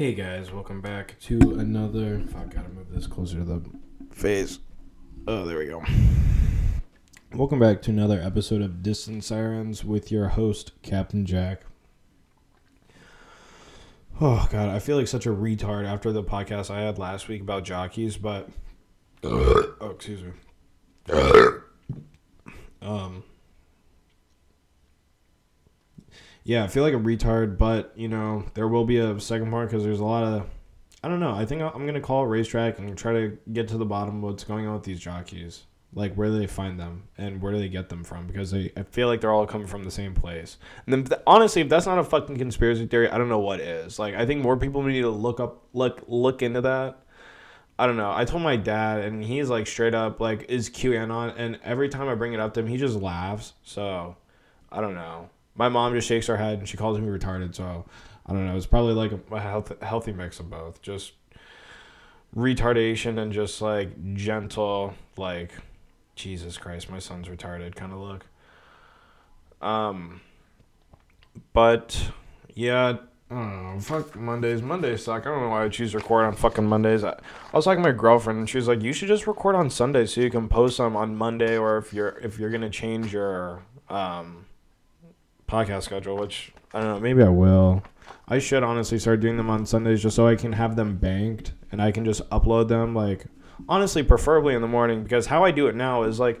Hey 0.00 0.14
guys, 0.14 0.50
welcome 0.50 0.80
back 0.80 1.18
to 1.24 1.36
another. 1.58 2.22
Fuck, 2.32 2.54
gotta 2.54 2.70
move 2.70 2.90
this 2.90 3.06
closer 3.06 3.36
to 3.40 3.44
the 3.44 3.62
face. 4.10 4.58
Oh, 5.28 5.44
there 5.44 5.58
we 5.58 5.66
go. 5.66 5.84
Welcome 7.34 7.58
back 7.58 7.82
to 7.82 7.90
another 7.90 8.18
episode 8.18 8.62
of 8.62 8.82
Distant 8.82 9.24
Sirens 9.24 9.84
with 9.84 10.10
your 10.10 10.28
host, 10.28 10.72
Captain 10.80 11.26
Jack. 11.26 11.64
Oh 14.22 14.48
god, 14.50 14.70
I 14.70 14.78
feel 14.78 14.96
like 14.96 15.06
such 15.06 15.26
a 15.26 15.30
retard 15.30 15.86
after 15.86 16.12
the 16.12 16.24
podcast 16.24 16.70
I 16.70 16.80
had 16.80 16.98
last 16.98 17.28
week 17.28 17.42
about 17.42 17.64
jockeys, 17.64 18.16
but 18.16 18.48
oh, 19.22 19.90
excuse 19.90 20.22
me. 20.22 20.30
Um, 22.80 23.22
yeah, 26.44 26.64
I 26.64 26.68
feel 26.68 26.82
like 26.82 26.94
a 26.94 26.98
retard, 26.98 27.58
but 27.58 27.92
you 27.96 28.08
know 28.08 28.44
there 28.54 28.68
will 28.68 28.84
be 28.84 28.98
a 28.98 29.18
second 29.20 29.50
part 29.50 29.68
because 29.68 29.84
there's 29.84 30.00
a 30.00 30.04
lot 30.04 30.24
of 30.24 30.46
I 31.02 31.08
don't 31.08 31.20
know. 31.20 31.32
I 31.32 31.46
think 31.46 31.62
I'm 31.62 31.86
gonna 31.86 32.00
call 32.00 32.26
racetrack 32.26 32.78
and 32.78 32.96
try 32.96 33.12
to 33.12 33.38
get 33.52 33.68
to 33.68 33.78
the 33.78 33.86
bottom 33.86 34.16
of 34.16 34.22
what's 34.22 34.44
going 34.44 34.66
on 34.66 34.74
with 34.74 34.84
these 34.84 35.00
jockeys. 35.00 35.64
Like 35.92 36.14
where 36.14 36.28
do 36.28 36.38
they 36.38 36.46
find 36.46 36.78
them 36.78 37.04
and 37.18 37.42
where 37.42 37.52
do 37.52 37.58
they 37.58 37.68
get 37.68 37.88
them 37.88 38.04
from? 38.04 38.26
Because 38.26 38.52
they, 38.52 38.70
I 38.76 38.84
feel 38.84 39.08
like 39.08 39.20
they're 39.20 39.32
all 39.32 39.46
coming 39.46 39.66
from 39.66 39.82
the 39.82 39.90
same 39.90 40.14
place. 40.14 40.56
And 40.86 41.06
then 41.06 41.18
honestly, 41.26 41.62
if 41.62 41.68
that's 41.68 41.86
not 41.86 41.98
a 41.98 42.04
fucking 42.04 42.38
conspiracy 42.38 42.86
theory, 42.86 43.08
I 43.08 43.18
don't 43.18 43.28
know 43.28 43.40
what 43.40 43.60
is. 43.60 43.98
Like 43.98 44.14
I 44.14 44.24
think 44.24 44.42
more 44.42 44.56
people 44.56 44.82
need 44.82 45.00
to 45.00 45.10
look 45.10 45.40
up, 45.40 45.66
look, 45.72 46.04
look 46.06 46.42
into 46.42 46.60
that. 46.60 47.02
I 47.80 47.86
don't 47.86 47.96
know. 47.96 48.12
I 48.14 48.26
told 48.26 48.42
my 48.42 48.56
dad, 48.56 49.00
and 49.00 49.24
he's 49.24 49.48
like 49.48 49.66
straight 49.66 49.94
up 49.94 50.20
like 50.20 50.44
is 50.50 50.68
QAnon, 50.68 51.32
and 51.38 51.58
every 51.64 51.88
time 51.88 52.08
I 52.10 52.14
bring 52.14 52.34
it 52.34 52.40
up 52.40 52.52
to 52.54 52.60
him, 52.60 52.66
he 52.66 52.76
just 52.76 52.96
laughs. 52.96 53.54
So 53.62 54.16
I 54.70 54.82
don't 54.82 54.94
know. 54.94 55.30
My 55.60 55.68
mom 55.68 55.92
just 55.92 56.08
shakes 56.08 56.26
her 56.28 56.38
head 56.38 56.58
and 56.60 56.66
she 56.66 56.78
calls 56.78 56.98
me 56.98 57.06
retarded. 57.06 57.54
So 57.54 57.84
I 58.24 58.32
don't 58.32 58.46
know. 58.46 58.56
It's 58.56 58.64
probably 58.64 58.94
like 58.94 59.12
a, 59.12 59.38
health, 59.38 59.82
healthy 59.82 60.10
mix 60.10 60.40
of 60.40 60.48
both. 60.48 60.80
Just 60.80 61.12
retardation 62.34 63.18
and 63.18 63.30
just 63.30 63.60
like 63.60 64.14
gentle, 64.14 64.94
like 65.18 65.50
Jesus 66.14 66.56
Christ, 66.56 66.88
my 66.88 66.98
son's 66.98 67.28
retarded 67.28 67.74
kind 67.74 67.92
of 67.92 67.98
look. 67.98 68.24
Um, 69.60 70.22
but 71.52 72.10
yeah, 72.54 72.96
I 73.30 73.34
don't 73.34 73.74
know. 73.74 73.80
Fuck 73.80 74.16
Mondays. 74.16 74.62
Mondays 74.62 75.04
suck. 75.04 75.26
I 75.26 75.30
don't 75.30 75.42
know 75.42 75.50
why 75.50 75.66
I 75.66 75.68
choose 75.68 75.90
to 75.90 75.98
record 75.98 76.24
on 76.24 76.36
fucking 76.36 76.64
Mondays. 76.64 77.04
I, 77.04 77.10
I 77.10 77.56
was 77.56 77.66
talking 77.66 77.82
to 77.82 77.90
my 77.90 77.94
girlfriend 77.94 78.38
and 78.38 78.48
she 78.48 78.56
was 78.56 78.66
like, 78.66 78.80
"You 78.80 78.94
should 78.94 79.08
just 79.08 79.26
record 79.26 79.56
on 79.56 79.68
Sunday 79.68 80.06
so 80.06 80.22
you 80.22 80.30
can 80.30 80.48
post 80.48 80.78
them 80.78 80.96
on 80.96 81.16
Monday, 81.16 81.58
or 81.58 81.76
if 81.76 81.92
you're 81.92 82.16
if 82.22 82.38
you're 82.38 82.48
gonna 82.48 82.70
change 82.70 83.12
your 83.12 83.60
um 83.90 84.46
podcast 85.50 85.82
schedule, 85.82 86.16
which 86.16 86.52
I 86.72 86.80
don't 86.80 86.88
know. 86.88 87.00
Maybe 87.00 87.22
I 87.22 87.28
will. 87.28 87.82
I 88.28 88.38
should 88.38 88.62
honestly 88.62 88.98
start 88.98 89.20
doing 89.20 89.36
them 89.36 89.50
on 89.50 89.66
Sundays 89.66 90.02
just 90.02 90.14
so 90.14 90.26
I 90.26 90.36
can 90.36 90.52
have 90.52 90.76
them 90.76 90.96
banked 90.96 91.52
and 91.72 91.82
I 91.82 91.90
can 91.90 92.04
just 92.04 92.28
upload 92.30 92.68
them 92.68 92.94
like 92.94 93.26
honestly 93.68 94.02
preferably 94.02 94.54
in 94.54 94.62
the 94.62 94.68
morning 94.68 95.02
because 95.02 95.26
how 95.26 95.44
I 95.44 95.50
do 95.50 95.66
it 95.66 95.74
now 95.74 96.04
is 96.04 96.18
like 96.20 96.40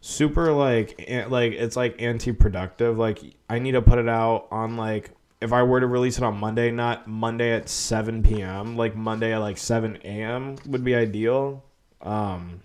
super 0.00 0.52
like 0.52 0.94
like 1.28 1.52
it's 1.52 1.76
like 1.76 2.00
anti-productive 2.00 2.96
like 2.96 3.20
I 3.48 3.58
need 3.58 3.72
to 3.72 3.82
put 3.82 3.98
it 3.98 4.08
out 4.08 4.46
on 4.50 4.76
like 4.76 5.10
if 5.40 5.52
I 5.52 5.62
were 5.62 5.80
to 5.80 5.86
release 5.86 6.16
it 6.16 6.24
on 6.24 6.38
Monday 6.38 6.70
not 6.70 7.06
Monday 7.08 7.52
at 7.52 7.68
7 7.68 8.22
p.m. 8.22 8.76
like 8.76 8.96
Monday 8.96 9.34
at 9.34 9.38
like 9.38 9.58
7 9.58 9.98
a.m. 10.04 10.56
would 10.66 10.84
be 10.84 10.94
ideal 10.94 11.64
um 12.00 12.60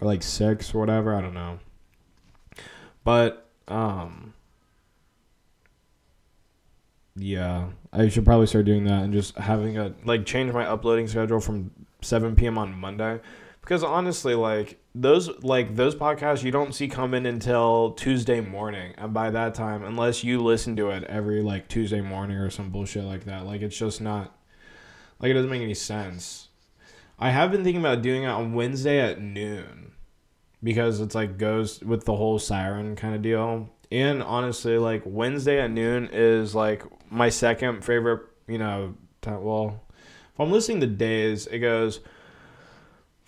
or 0.00 0.08
like 0.08 0.22
6 0.22 0.74
or 0.74 0.80
whatever 0.80 1.14
I 1.14 1.20
don't 1.20 1.34
know 1.34 1.58
but 3.04 3.48
um 3.68 4.34
yeah, 7.22 7.68
I 7.92 8.08
should 8.08 8.24
probably 8.24 8.46
start 8.46 8.64
doing 8.64 8.84
that 8.84 9.02
and 9.02 9.12
just 9.12 9.36
having 9.36 9.78
a 9.78 9.94
like 10.04 10.26
change 10.26 10.52
my 10.52 10.66
uploading 10.66 11.06
schedule 11.08 11.40
from 11.40 11.70
7 12.02 12.34
p.m. 12.36 12.58
on 12.58 12.78
Monday 12.78 13.20
because 13.60 13.84
honestly, 13.84 14.34
like 14.34 14.80
those 14.94 15.28
like 15.44 15.76
those 15.76 15.94
podcasts 15.94 16.42
you 16.42 16.50
don't 16.50 16.74
see 16.74 16.88
coming 16.88 17.26
until 17.26 17.92
Tuesday 17.92 18.40
morning, 18.40 18.94
and 18.98 19.12
by 19.14 19.30
that 19.30 19.54
time, 19.54 19.84
unless 19.84 20.24
you 20.24 20.40
listen 20.40 20.74
to 20.76 20.90
it 20.90 21.04
every 21.04 21.42
like 21.42 21.68
Tuesday 21.68 22.00
morning 22.00 22.36
or 22.36 22.50
some 22.50 22.70
bullshit 22.70 23.04
like 23.04 23.24
that, 23.24 23.46
like 23.46 23.62
it's 23.62 23.78
just 23.78 24.00
not 24.00 24.36
like 25.20 25.30
it 25.30 25.34
doesn't 25.34 25.50
make 25.50 25.62
any 25.62 25.74
sense. 25.74 26.48
I 27.18 27.30
have 27.30 27.52
been 27.52 27.62
thinking 27.62 27.82
about 27.82 28.02
doing 28.02 28.22
it 28.22 28.28
on 28.28 28.54
Wednesday 28.54 28.98
at 28.98 29.20
noon 29.20 29.92
because 30.62 31.00
it's 31.00 31.14
like 31.14 31.38
goes 31.38 31.80
with 31.80 32.04
the 32.06 32.16
whole 32.16 32.38
siren 32.38 32.96
kind 32.96 33.14
of 33.14 33.22
deal. 33.22 33.68
And 33.92 34.22
honestly, 34.22 34.78
like 34.78 35.02
Wednesday 35.04 35.60
at 35.60 35.70
noon 35.70 36.08
is 36.12 36.54
like 36.54 36.82
my 37.10 37.28
second 37.28 37.84
favorite, 37.84 38.22
you 38.46 38.58
know, 38.58 38.94
time, 39.20 39.42
well, 39.42 39.82
if 40.32 40.40
I'm 40.40 40.50
listening 40.50 40.80
to 40.80 40.86
days, 40.86 41.46
it 41.46 41.58
goes 41.58 42.00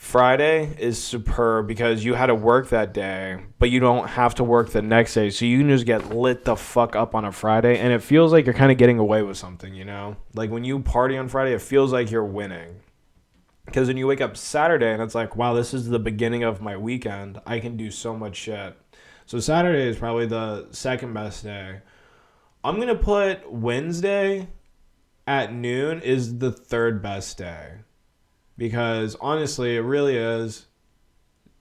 Friday 0.02 0.74
is 0.80 1.02
superb 1.02 1.68
because 1.68 2.04
you 2.04 2.14
had 2.14 2.26
to 2.26 2.34
work 2.34 2.70
that 2.70 2.92
day, 2.92 3.38
but 3.60 3.70
you 3.70 3.78
don't 3.78 4.08
have 4.08 4.34
to 4.34 4.44
work 4.44 4.70
the 4.70 4.82
next 4.82 5.14
day. 5.14 5.30
So 5.30 5.44
you 5.44 5.58
can 5.58 5.68
just 5.68 5.86
get 5.86 6.10
lit 6.10 6.44
the 6.44 6.56
fuck 6.56 6.96
up 6.96 7.14
on 7.14 7.24
a 7.24 7.30
Friday 7.30 7.78
and 7.78 7.92
it 7.92 8.02
feels 8.02 8.32
like 8.32 8.44
you're 8.44 8.52
kind 8.52 8.72
of 8.72 8.78
getting 8.78 8.98
away 8.98 9.22
with 9.22 9.36
something, 9.36 9.72
you 9.72 9.84
know? 9.84 10.16
Like 10.34 10.50
when 10.50 10.64
you 10.64 10.80
party 10.80 11.16
on 11.16 11.28
Friday, 11.28 11.54
it 11.54 11.62
feels 11.62 11.92
like 11.92 12.10
you're 12.10 12.24
winning. 12.24 12.80
Because 13.64 13.86
when 13.86 13.96
you 13.96 14.08
wake 14.08 14.20
up 14.20 14.36
Saturday 14.36 14.92
and 14.92 15.00
it's 15.00 15.14
like, 15.14 15.36
wow, 15.36 15.54
this 15.54 15.72
is 15.72 15.88
the 15.88 16.00
beginning 16.00 16.42
of 16.42 16.60
my 16.60 16.76
weekend, 16.76 17.40
I 17.46 17.60
can 17.60 17.76
do 17.76 17.90
so 17.90 18.16
much 18.16 18.34
shit. 18.34 18.76
So 19.26 19.38
Saturday 19.38 19.88
is 19.88 19.98
probably 19.98 20.26
the 20.26 20.66
second 20.72 21.14
best 21.14 21.44
day. 21.44 21.80
I'm 22.64 22.78
gonna 22.78 22.94
put 22.94 23.50
Wednesday 23.50 24.48
at 25.26 25.52
noon 25.52 26.00
is 26.00 26.38
the 26.38 26.52
third 26.52 27.02
best 27.02 27.38
day 27.38 27.78
because 28.56 29.16
honestly, 29.20 29.76
it 29.76 29.80
really 29.80 30.16
is. 30.16 30.66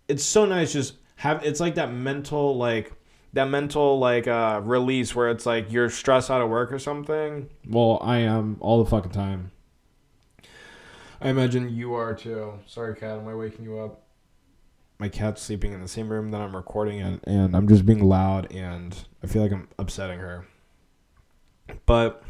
It's 0.07 0.23
so 0.23 0.45
nice 0.45 0.73
just 0.73 0.95
have. 1.15 1.43
It's 1.43 1.59
like 1.59 1.75
that 1.75 1.91
mental 1.91 2.57
like 2.57 2.93
that 3.33 3.45
mental 3.45 3.97
like 3.97 4.27
uh 4.27 4.61
release 4.63 5.15
where 5.15 5.29
it's 5.29 5.45
like 5.45 5.71
you're 5.71 5.89
stressed 5.89 6.29
out 6.29 6.41
of 6.41 6.49
work 6.49 6.71
or 6.71 6.79
something. 6.79 7.49
Well, 7.67 7.99
I 8.01 8.17
am 8.19 8.57
all 8.59 8.83
the 8.83 8.89
fucking 8.89 9.11
time. 9.11 9.51
I 11.19 11.29
imagine 11.29 11.69
you 11.69 11.93
are 11.93 12.13
too. 12.13 12.59
Sorry, 12.65 12.95
cat. 12.95 13.19
Am 13.19 13.27
I 13.27 13.35
waking 13.35 13.63
you 13.63 13.79
up? 13.79 14.03
My 14.99 15.07
cat's 15.09 15.41
sleeping 15.41 15.73
in 15.73 15.81
the 15.81 15.87
same 15.87 16.09
room 16.09 16.29
that 16.29 16.41
I'm 16.41 16.55
recording 16.55 16.99
in, 16.99 17.21
and 17.23 17.55
I'm 17.55 17.67
just 17.67 17.85
being 17.85 18.03
loud, 18.03 18.51
and 18.51 18.95
I 19.23 19.27
feel 19.27 19.41
like 19.41 19.51
I'm 19.51 19.67
upsetting 19.79 20.19
her. 20.19 20.45
But 21.85 22.23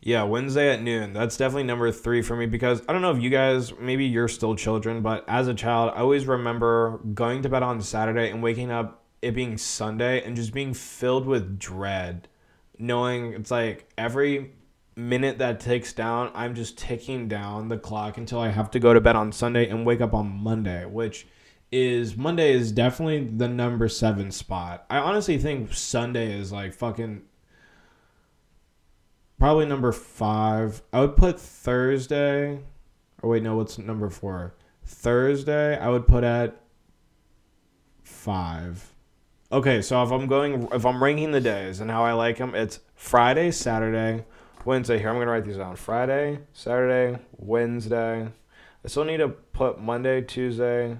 yeah, 0.00 0.24
Wednesday 0.24 0.72
at 0.72 0.82
noon. 0.82 1.12
That's 1.12 1.36
definitely 1.36 1.62
number 1.64 1.92
three 1.92 2.22
for 2.22 2.34
me 2.34 2.46
because 2.46 2.82
I 2.88 2.92
don't 2.92 3.02
know 3.02 3.12
if 3.12 3.22
you 3.22 3.30
guys, 3.30 3.72
maybe 3.78 4.04
you're 4.04 4.28
still 4.28 4.56
children, 4.56 5.00
but 5.00 5.24
as 5.28 5.46
a 5.46 5.54
child, 5.54 5.92
I 5.94 6.00
always 6.00 6.26
remember 6.26 6.98
going 7.14 7.42
to 7.42 7.48
bed 7.48 7.62
on 7.62 7.80
Saturday 7.80 8.28
and 8.30 8.42
waking 8.42 8.72
up 8.72 9.04
it 9.22 9.32
being 9.32 9.56
Sunday 9.56 10.22
and 10.24 10.34
just 10.34 10.52
being 10.52 10.74
filled 10.74 11.26
with 11.26 11.58
dread, 11.58 12.26
knowing 12.78 13.32
it's 13.34 13.52
like 13.52 13.88
every 13.96 14.50
minute 14.96 15.38
that 15.38 15.60
takes 15.60 15.92
down, 15.92 16.32
I'm 16.34 16.56
just 16.56 16.76
ticking 16.76 17.28
down 17.28 17.68
the 17.68 17.78
clock 17.78 18.18
until 18.18 18.40
I 18.40 18.48
have 18.48 18.72
to 18.72 18.80
go 18.80 18.92
to 18.92 19.00
bed 19.00 19.14
on 19.14 19.30
Sunday 19.30 19.68
and 19.68 19.86
wake 19.86 20.00
up 20.00 20.12
on 20.12 20.28
Monday, 20.28 20.84
which 20.84 21.28
is 21.72 22.16
Monday 22.16 22.52
is 22.52 22.70
definitely 22.70 23.24
the 23.24 23.48
number 23.48 23.88
seven 23.88 24.30
spot. 24.30 24.84
I 24.90 24.98
honestly 24.98 25.38
think 25.38 25.72
Sunday 25.72 26.38
is 26.38 26.52
like 26.52 26.74
fucking 26.74 27.22
probably 29.38 29.66
number 29.66 29.90
five. 29.90 30.82
I 30.92 31.00
would 31.00 31.16
put 31.16 31.40
Thursday. 31.40 32.60
Or 33.22 33.30
wait, 33.30 33.42
no, 33.42 33.56
what's 33.56 33.78
number 33.78 34.10
four? 34.10 34.54
Thursday, 34.84 35.78
I 35.78 35.88
would 35.88 36.06
put 36.06 36.24
at 36.24 36.60
five. 38.02 38.92
Okay, 39.50 39.82
so 39.82 40.02
if 40.02 40.10
I'm 40.10 40.26
going, 40.26 40.68
if 40.72 40.84
I'm 40.84 41.02
ranking 41.02 41.30
the 41.30 41.40
days 41.40 41.80
and 41.80 41.90
how 41.90 42.04
I 42.04 42.12
like 42.12 42.38
them, 42.38 42.54
it's 42.54 42.80
Friday, 42.94 43.50
Saturday, 43.50 44.24
Wednesday. 44.64 44.98
Here, 44.98 45.08
I'm 45.08 45.18
gonna 45.18 45.30
write 45.30 45.44
these 45.44 45.56
down. 45.56 45.76
Friday, 45.76 46.40
Saturday, 46.52 47.18
Wednesday. 47.36 48.28
I 48.84 48.88
still 48.88 49.04
need 49.04 49.18
to 49.18 49.28
put 49.28 49.80
Monday, 49.80 50.22
Tuesday, 50.22 50.96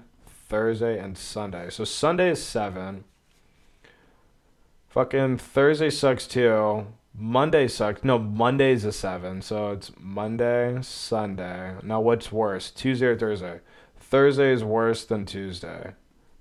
Thursday, 0.52 0.98
and 0.98 1.16
Sunday. 1.16 1.70
So 1.70 1.84
Sunday 1.84 2.28
is 2.32 2.44
seven. 2.44 3.04
Fucking 4.90 5.38
Thursday 5.38 5.88
sucks 5.88 6.26
too. 6.26 6.88
Monday 7.14 7.68
sucks. 7.68 8.04
No, 8.04 8.18
Monday's 8.18 8.84
a 8.84 8.92
seven. 8.92 9.40
So 9.40 9.70
it's 9.70 9.90
Monday, 9.98 10.76
Sunday. 10.82 11.76
Now 11.82 12.02
what's 12.02 12.30
worse, 12.30 12.70
Tuesday 12.70 13.06
or 13.06 13.18
Thursday? 13.18 13.60
Thursday 13.96 14.52
is 14.52 14.62
worse 14.62 15.06
than 15.06 15.24
Tuesday. 15.24 15.94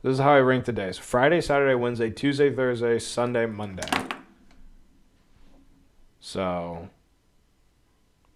This 0.04 0.16
is 0.16 0.20
how 0.20 0.34
I 0.34 0.40
rank 0.40 0.66
the 0.66 0.74
days: 0.74 0.98
Friday, 0.98 1.40
Saturday, 1.40 1.76
Wednesday, 1.76 2.10
Tuesday, 2.10 2.54
Thursday, 2.54 3.00
Sunday, 3.00 3.46
Monday. 3.46 4.10
So 6.20 6.90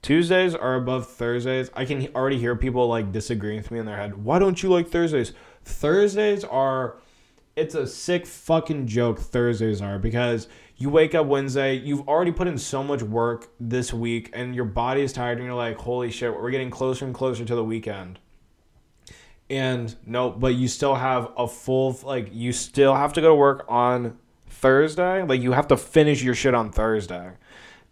Tuesdays 0.05 0.53
are 0.53 0.75
above 0.75 1.09
Thursdays. 1.09 1.71
I 1.73 1.83
can 1.83 2.07
already 2.13 2.37
hear 2.37 2.55
people 2.55 2.87
like 2.87 3.11
disagreeing 3.11 3.57
with 3.57 3.71
me 3.71 3.79
in 3.79 3.87
their 3.87 3.97
head. 3.97 4.23
Why 4.23 4.37
don't 4.37 4.61
you 4.61 4.69
like 4.69 4.87
Thursdays? 4.87 5.33
Thursdays 5.63 6.43
are 6.43 6.97
it's 7.55 7.73
a 7.73 7.87
sick 7.87 8.27
fucking 8.27 8.85
joke 8.85 9.17
Thursdays 9.17 9.81
are 9.81 9.97
because 9.97 10.47
you 10.77 10.91
wake 10.91 11.15
up 11.15 11.25
Wednesday, 11.25 11.73
you've 11.73 12.07
already 12.07 12.31
put 12.31 12.47
in 12.47 12.59
so 12.59 12.83
much 12.83 13.01
work 13.01 13.49
this 13.59 13.91
week, 13.91 14.29
and 14.33 14.53
your 14.53 14.65
body 14.65 15.01
is 15.01 15.11
tired, 15.11 15.39
and 15.39 15.47
you're 15.47 15.55
like, 15.55 15.77
holy 15.79 16.11
shit, 16.11 16.39
we're 16.39 16.51
getting 16.51 16.69
closer 16.69 17.03
and 17.05 17.15
closer 17.15 17.43
to 17.43 17.55
the 17.55 17.63
weekend. 17.63 18.19
And 19.49 19.95
no, 20.05 20.29
but 20.29 20.53
you 20.53 20.67
still 20.67 20.93
have 20.93 21.31
a 21.35 21.47
full, 21.47 21.99
like, 22.03 22.29
you 22.31 22.51
still 22.51 22.93
have 22.93 23.13
to 23.13 23.21
go 23.21 23.29
to 23.29 23.35
work 23.35 23.65
on 23.67 24.19
Thursday. 24.49 25.23
Like, 25.23 25.41
you 25.41 25.53
have 25.53 25.69
to 25.69 25.77
finish 25.77 26.21
your 26.21 26.35
shit 26.35 26.53
on 26.53 26.71
Thursday. 26.71 27.31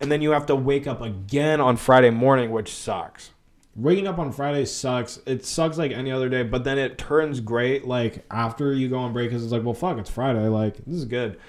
And 0.03 0.11
then 0.11 0.21
you 0.21 0.31
have 0.31 0.47
to 0.47 0.55
wake 0.57 0.85
up 0.85 0.99
again 0.99 1.61
on 1.61 1.77
Friday 1.77 2.09
morning, 2.09 2.51
which 2.51 2.73
sucks. 2.73 3.31
Waking 3.73 4.05
up 4.05 4.19
on 4.19 4.33
Friday 4.33 4.65
sucks. 4.65 5.21
It 5.25 5.45
sucks 5.45 5.77
like 5.77 5.93
any 5.93 6.11
other 6.11 6.27
day, 6.27 6.43
but 6.43 6.65
then 6.65 6.77
it 6.77 6.97
turns 6.97 7.39
great 7.39 7.87
like 7.87 8.25
after 8.29 8.73
you 8.73 8.89
go 8.89 8.97
on 8.97 9.13
break 9.13 9.29
because 9.29 9.45
it's 9.45 9.53
like, 9.53 9.63
well, 9.63 9.73
fuck, 9.73 9.97
it's 9.97 10.09
Friday. 10.09 10.49
Like, 10.49 10.75
this 10.85 10.97
is 10.97 11.05
good. 11.05 11.39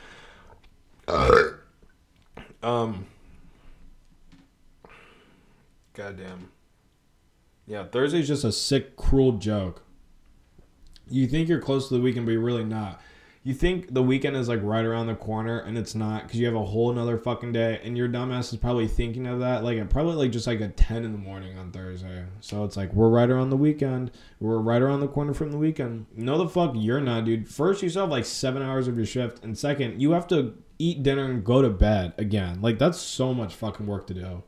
um. 2.62 3.06
Goddamn. 5.94 6.52
Yeah, 7.66 7.86
Thursday's 7.86 8.28
just 8.28 8.44
a 8.44 8.52
sick, 8.52 8.94
cruel 8.94 9.32
joke. 9.32 9.82
You 11.10 11.26
think 11.26 11.48
you're 11.48 11.60
close 11.60 11.88
to 11.88 11.94
the 11.94 12.00
weekend, 12.00 12.26
but 12.26 12.32
you're 12.32 12.40
really 12.40 12.62
not. 12.62 13.00
You 13.46 13.52
think 13.52 13.92
the 13.92 14.02
weekend 14.02 14.36
is 14.36 14.48
like 14.48 14.60
right 14.62 14.86
around 14.86 15.06
the 15.06 15.14
corner, 15.14 15.58
and 15.58 15.76
it's 15.76 15.94
not 15.94 16.22
because 16.22 16.40
you 16.40 16.46
have 16.46 16.54
a 16.54 16.64
whole 16.64 16.90
another 16.90 17.18
fucking 17.18 17.52
day, 17.52 17.78
and 17.84 17.94
your 17.94 18.08
dumbass 18.08 18.50
is 18.54 18.58
probably 18.58 18.88
thinking 18.88 19.26
of 19.26 19.40
that 19.40 19.62
like 19.62 19.76
at 19.76 19.90
probably 19.90 20.14
like 20.14 20.32
just 20.32 20.46
like 20.46 20.62
a 20.62 20.68
ten 20.68 21.04
in 21.04 21.12
the 21.12 21.18
morning 21.18 21.58
on 21.58 21.70
Thursday. 21.70 22.24
So 22.40 22.64
it's 22.64 22.74
like 22.74 22.94
we're 22.94 23.10
right 23.10 23.28
around 23.28 23.50
the 23.50 23.58
weekend. 23.58 24.12
We're 24.40 24.56
right 24.56 24.80
around 24.80 25.00
the 25.00 25.08
corner 25.08 25.34
from 25.34 25.50
the 25.50 25.58
weekend. 25.58 26.06
No, 26.16 26.38
the 26.38 26.48
fuck 26.48 26.72
you're 26.74 27.02
not, 27.02 27.26
dude. 27.26 27.46
First, 27.46 27.82
you 27.82 27.90
still 27.90 28.04
have 28.04 28.10
like 28.10 28.24
seven 28.24 28.62
hours 28.62 28.88
of 28.88 28.96
your 28.96 29.04
shift, 29.04 29.44
and 29.44 29.58
second, 29.58 30.00
you 30.00 30.12
have 30.12 30.26
to 30.28 30.54
eat 30.78 31.02
dinner 31.02 31.26
and 31.26 31.44
go 31.44 31.60
to 31.60 31.68
bed 31.68 32.14
again. 32.16 32.62
Like 32.62 32.78
that's 32.78 32.98
so 32.98 33.34
much 33.34 33.54
fucking 33.54 33.86
work 33.86 34.06
to 34.06 34.14
do. 34.14 34.42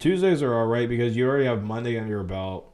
Tuesdays 0.00 0.42
are 0.42 0.52
alright 0.52 0.88
because 0.88 1.16
you 1.16 1.28
already 1.28 1.44
have 1.44 1.62
Monday 1.62 1.96
under 1.96 2.10
your 2.10 2.24
belt. 2.24 2.71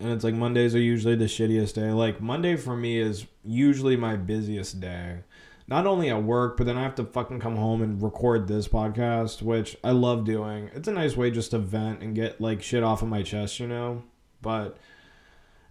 And 0.00 0.10
it's 0.10 0.24
like 0.24 0.34
Mondays 0.34 0.74
are 0.74 0.80
usually 0.80 1.16
the 1.16 1.26
shittiest 1.26 1.74
day. 1.74 1.92
Like 1.92 2.20
Monday 2.20 2.56
for 2.56 2.76
me 2.76 2.98
is 2.98 3.26
usually 3.44 3.96
my 3.96 4.16
busiest 4.16 4.80
day. 4.80 5.20
Not 5.66 5.86
only 5.86 6.10
at 6.10 6.22
work, 6.22 6.56
but 6.56 6.66
then 6.66 6.76
I 6.76 6.82
have 6.82 6.96
to 6.96 7.04
fucking 7.04 7.40
come 7.40 7.56
home 7.56 7.80
and 7.80 8.02
record 8.02 8.48
this 8.48 8.68
podcast, 8.68 9.40
which 9.40 9.76
I 9.82 9.92
love 9.92 10.24
doing. 10.24 10.70
It's 10.74 10.88
a 10.88 10.92
nice 10.92 11.16
way 11.16 11.30
just 11.30 11.52
to 11.52 11.58
vent 11.58 12.02
and 12.02 12.14
get 12.14 12.40
like 12.40 12.62
shit 12.62 12.82
off 12.82 13.02
of 13.02 13.08
my 13.08 13.22
chest, 13.22 13.60
you 13.60 13.66
know? 13.66 14.02
But 14.42 14.76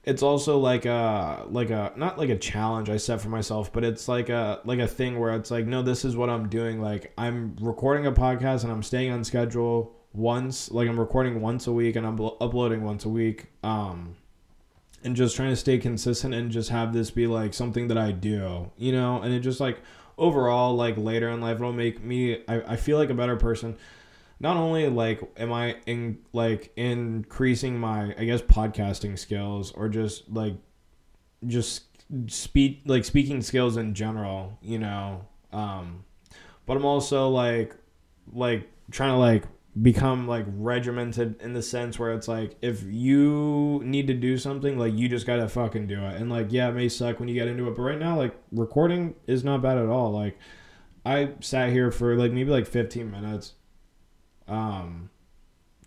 it's 0.04 0.24
also 0.24 0.58
like 0.58 0.86
a 0.86 1.46
like 1.50 1.70
a 1.70 1.94
not 1.96 2.18
like 2.18 2.30
a 2.30 2.38
challenge 2.38 2.90
I 2.90 2.98
set 2.98 3.22
for 3.22 3.30
myself, 3.30 3.72
but 3.72 3.84
it's 3.84 4.08
like 4.08 4.30
a 4.30 4.62
like 4.66 4.80
a 4.80 4.88
thing 4.88 5.20
where 5.20 5.36
it's 5.36 5.52
like, 5.52 5.68
no, 5.68 5.84
this 5.84 6.06
is 6.06 6.16
what 6.16 6.30
I'm 6.30 6.50
doing. 6.50 6.82
Like 6.82 7.14
I'm 7.18 7.56
recording 7.62 8.08
a 8.08 8.12
podcast 8.12 8.64
and 8.64 8.72
I'm 8.72 8.84
staying 8.84 9.12
on 9.12 9.24
schedule 9.24 9.96
once. 10.14 10.72
Like 10.72 10.88
I'm 10.88 11.00
recording 11.00 11.42
once 11.42 11.68
a 11.68 11.72
week 11.72 11.96
and 11.96 12.06
I'm 12.06 12.20
uploading 12.20 12.84
once 12.84 13.06
a 13.06 13.10
week. 13.10 13.48
Um, 13.64 14.16
and 15.04 15.16
just 15.16 15.36
trying 15.36 15.50
to 15.50 15.56
stay 15.58 15.78
consistent 15.78 16.34
and 16.34 16.50
just 16.50 16.70
have 16.70 16.94
this 16.94 17.12
be 17.12 17.28
like 17.28 17.54
something 17.54 17.90
that 17.90 17.98
I 17.98 18.12
do, 18.12 18.72
you 18.78 18.92
know. 18.92 19.22
And 19.22 19.34
it 19.34 19.42
just 19.42 19.60
like 19.60 19.82
overall, 20.18 20.76
like 20.76 20.98
later 20.98 21.30
in 21.30 21.42
life, 21.42 21.58
it'll 21.58 21.74
make 21.74 22.02
me. 22.02 22.42
I, 22.48 22.62
I 22.62 22.76
feel 22.78 22.98
like 22.98 23.10
a 23.10 23.16
better 23.16 23.36
person 23.36 23.78
not 24.44 24.58
only 24.58 24.90
like 24.90 25.22
am 25.38 25.54
I 25.54 25.78
in 25.86 26.20
like 26.34 26.74
increasing 26.76 27.80
my 27.80 28.14
I 28.18 28.26
guess 28.26 28.42
podcasting 28.42 29.18
skills 29.18 29.72
or 29.72 29.88
just 29.88 30.30
like 30.30 30.56
just 31.48 31.84
speak 32.28 32.82
like 32.86 33.06
speaking 33.06 33.42
skills 33.42 33.78
in 33.78 33.94
general, 33.94 34.60
you 34.62 34.80
know. 34.80 35.26
Um 35.54 36.04
but 36.66 36.76
I'm 36.76 36.86
also 36.86 37.30
like 37.30 37.74
like 38.34 38.70
trying 38.92 39.14
to 39.14 39.18
like 39.18 39.46
become 39.82 40.28
like 40.28 40.46
regimented 40.50 41.42
in 41.42 41.54
the 41.54 41.62
sense 41.62 41.98
where 41.98 42.14
it's 42.14 42.28
like 42.28 42.56
if 42.62 42.84
you 42.84 43.82
need 43.84 44.06
to 44.06 44.14
do 44.14 44.38
something 44.38 44.78
like 44.78 44.94
you 44.94 45.10
just 45.10 45.26
gotta 45.26 45.50
fucking 45.50 45.88
do 45.88 46.00
it 46.00 46.22
and 46.22 46.30
like 46.30 46.48
yeah 46.52 46.70
it 46.70 46.74
may 46.74 46.88
suck 46.88 47.20
when 47.20 47.28
you 47.28 47.34
get 47.34 47.48
into 47.48 47.68
it 47.68 47.76
but 47.76 47.82
right 47.82 47.98
now 47.98 48.16
like 48.16 48.36
recording 48.52 49.16
is 49.26 49.44
not 49.44 49.64
bad 49.64 49.80
at 49.80 49.88
all 49.88 50.12
like 50.12 50.38
i 51.06 51.32
sat 51.40 51.72
here 51.72 51.92
for 51.92 52.16
like 52.16 52.32
maybe 52.32 52.52
like 52.52 52.68
15 52.68 53.10
minutes 53.10 53.54
um 54.48 55.10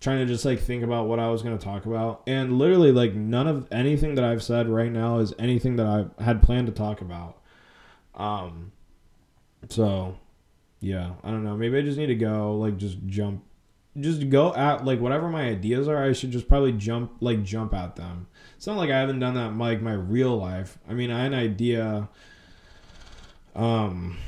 trying 0.01 0.19
to 0.19 0.27
just 0.27 0.45
like 0.45 0.61
think 0.61 0.85
about 0.85 1.07
what 1.07 1.19
I 1.19 1.29
was 1.31 1.43
to 1.43 1.59
talk 1.59 1.87
about 1.87 2.23
and 2.27 2.59
literally 2.59 2.93
like 2.93 3.15
none 3.15 3.47
of 3.47 3.67
anything 3.71 4.15
that 4.17 4.25
I've 4.25 4.43
said 4.43 4.69
right 4.69 4.93
now 4.93 5.19
is 5.19 5.35
anything 5.39 5.77
that 5.77 5.87
I 5.87 6.23
had 6.23 6.43
planned 6.43 6.67
to 6.67 6.73
talk 6.73 7.01
about. 7.01 7.39
Um 8.15 8.73
so 9.69 10.17
yeah, 10.81 11.15
I 11.25 11.31
don't 11.31 11.45
know. 11.45 11.57
Maybe 11.57 11.79
I 11.79 11.83
just 11.83 11.99
need 11.99 12.07
to 12.07 12.15
go 12.15 12.57
like 12.57 12.77
just 12.77 12.99
jump 13.07 13.43
just 14.01 14.29
go 14.29 14.55
at 14.55 14.85
like 14.85 15.01
whatever 15.01 15.29
my 15.29 15.43
ideas 15.49 15.89
are, 15.89 16.03
I 16.03 16.13
should 16.13 16.31
just 16.31 16.49
probably 16.49 16.73
jump 16.73 17.17
like 17.21 17.43
jump 17.43 17.75
at 17.75 17.97
them. 17.97 18.27
It's 18.57 18.67
not 18.67 18.77
like 18.77 18.91
I 18.91 18.99
haven't 18.99 19.21
done 19.21 19.35
that 19.35 19.57
like 19.57 19.83
my 19.83 19.93
real 19.93 20.37
life. 20.37 20.79
I 20.89 20.95
mean, 20.95 21.11
I 21.11 21.23
had 21.23 21.33
an 21.33 21.39
idea 21.39 22.09
um 23.55 24.19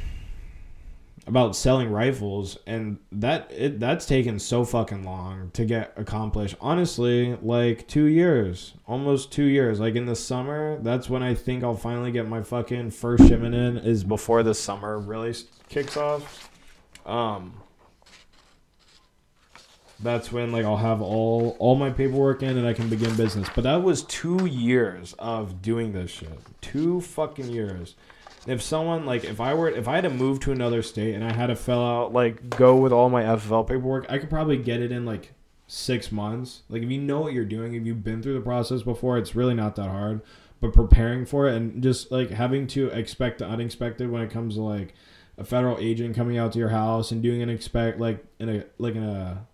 about 1.28 1.54
selling 1.54 1.90
rifles 1.90 2.56
and 2.66 2.98
that 3.12 3.52
it 3.54 3.78
that's 3.78 4.06
taken 4.06 4.38
so 4.38 4.64
fucking 4.64 5.04
long 5.04 5.50
to 5.52 5.66
get 5.66 5.92
accomplished 5.96 6.56
honestly 6.58 7.36
like 7.42 7.86
two 7.86 8.06
years 8.06 8.72
almost 8.86 9.30
two 9.30 9.44
years 9.44 9.78
like 9.78 9.94
in 9.94 10.06
the 10.06 10.16
summer 10.16 10.78
that's 10.80 11.10
when 11.10 11.22
i 11.22 11.34
think 11.34 11.62
i'll 11.62 11.76
finally 11.76 12.10
get 12.10 12.26
my 12.26 12.40
fucking 12.42 12.90
first 12.90 13.28
shipment 13.28 13.54
in 13.54 13.76
is 13.76 14.02
before 14.02 14.42
the 14.42 14.54
summer 14.54 14.98
really 14.98 15.34
kicks 15.68 15.98
off 15.98 16.50
um 17.04 17.52
that's 20.00 20.30
when 20.30 20.52
like 20.52 20.64
I'll 20.64 20.76
have 20.76 21.02
all 21.02 21.56
all 21.58 21.74
my 21.74 21.90
paperwork 21.90 22.42
in 22.42 22.56
and 22.56 22.66
I 22.66 22.72
can 22.72 22.88
begin 22.88 23.14
business. 23.16 23.48
But 23.54 23.64
that 23.64 23.82
was 23.82 24.02
two 24.04 24.46
years 24.46 25.14
of 25.18 25.62
doing 25.62 25.92
this 25.92 26.10
shit. 26.10 26.38
Two 26.60 27.00
fucking 27.00 27.48
years 27.48 27.94
if 28.48 28.62
someone 28.62 29.04
like 29.04 29.24
if 29.24 29.40
I 29.40 29.52
were 29.52 29.68
if 29.68 29.86
I 29.86 29.96
had 29.96 30.04
to 30.04 30.10
move 30.10 30.40
to 30.40 30.52
another 30.52 30.82
state 30.82 31.14
and 31.14 31.22
I 31.22 31.32
had 31.32 31.48
to 31.48 31.56
fill 31.56 31.84
out 31.84 32.14
like 32.14 32.48
go 32.50 32.76
with 32.76 32.92
all 32.92 33.10
my 33.10 33.22
FFL 33.22 33.66
paperwork, 33.66 34.06
I 34.10 34.18
could 34.18 34.30
probably 34.30 34.56
get 34.56 34.80
it 34.80 34.90
in 34.90 35.04
like 35.04 35.34
six 35.66 36.10
months. 36.10 36.62
Like 36.70 36.82
if 36.82 36.90
you 36.90 36.98
know 36.98 37.20
what 37.20 37.34
you're 37.34 37.44
doing, 37.44 37.74
if 37.74 37.84
you've 37.84 38.02
been 38.02 38.22
through 38.22 38.34
the 38.34 38.40
process 38.40 38.82
before, 38.82 39.18
it's 39.18 39.34
really 39.34 39.54
not 39.54 39.76
that 39.76 39.88
hard. 39.88 40.22
But 40.60 40.72
preparing 40.72 41.26
for 41.26 41.46
it 41.46 41.54
and 41.54 41.82
just 41.82 42.10
like 42.10 42.30
having 42.30 42.66
to 42.68 42.88
expect 42.88 43.38
the 43.38 43.46
unexpected 43.46 44.10
when 44.10 44.22
it 44.22 44.30
comes 44.30 44.54
to 44.54 44.62
like 44.62 44.94
a 45.36 45.44
federal 45.44 45.78
agent 45.78 46.16
coming 46.16 46.38
out 46.38 46.52
to 46.52 46.58
your 46.58 46.70
house 46.70 47.12
and 47.12 47.22
doing 47.22 47.42
an 47.42 47.50
expect 47.50 48.00
like 48.00 48.24
in 48.40 48.48
a 48.48 48.64
like 48.78 48.94
in 48.94 49.04
a 49.04 49.46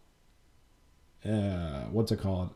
uh, 1.24 1.84
what's 1.90 2.12
it 2.12 2.20
called? 2.20 2.50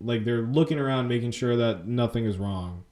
Like 0.00 0.24
they're 0.24 0.42
looking 0.42 0.78
around, 0.78 1.08
making 1.08 1.32
sure 1.32 1.56
that 1.56 1.86
nothing 1.86 2.24
is 2.24 2.38
wrong. 2.38 2.84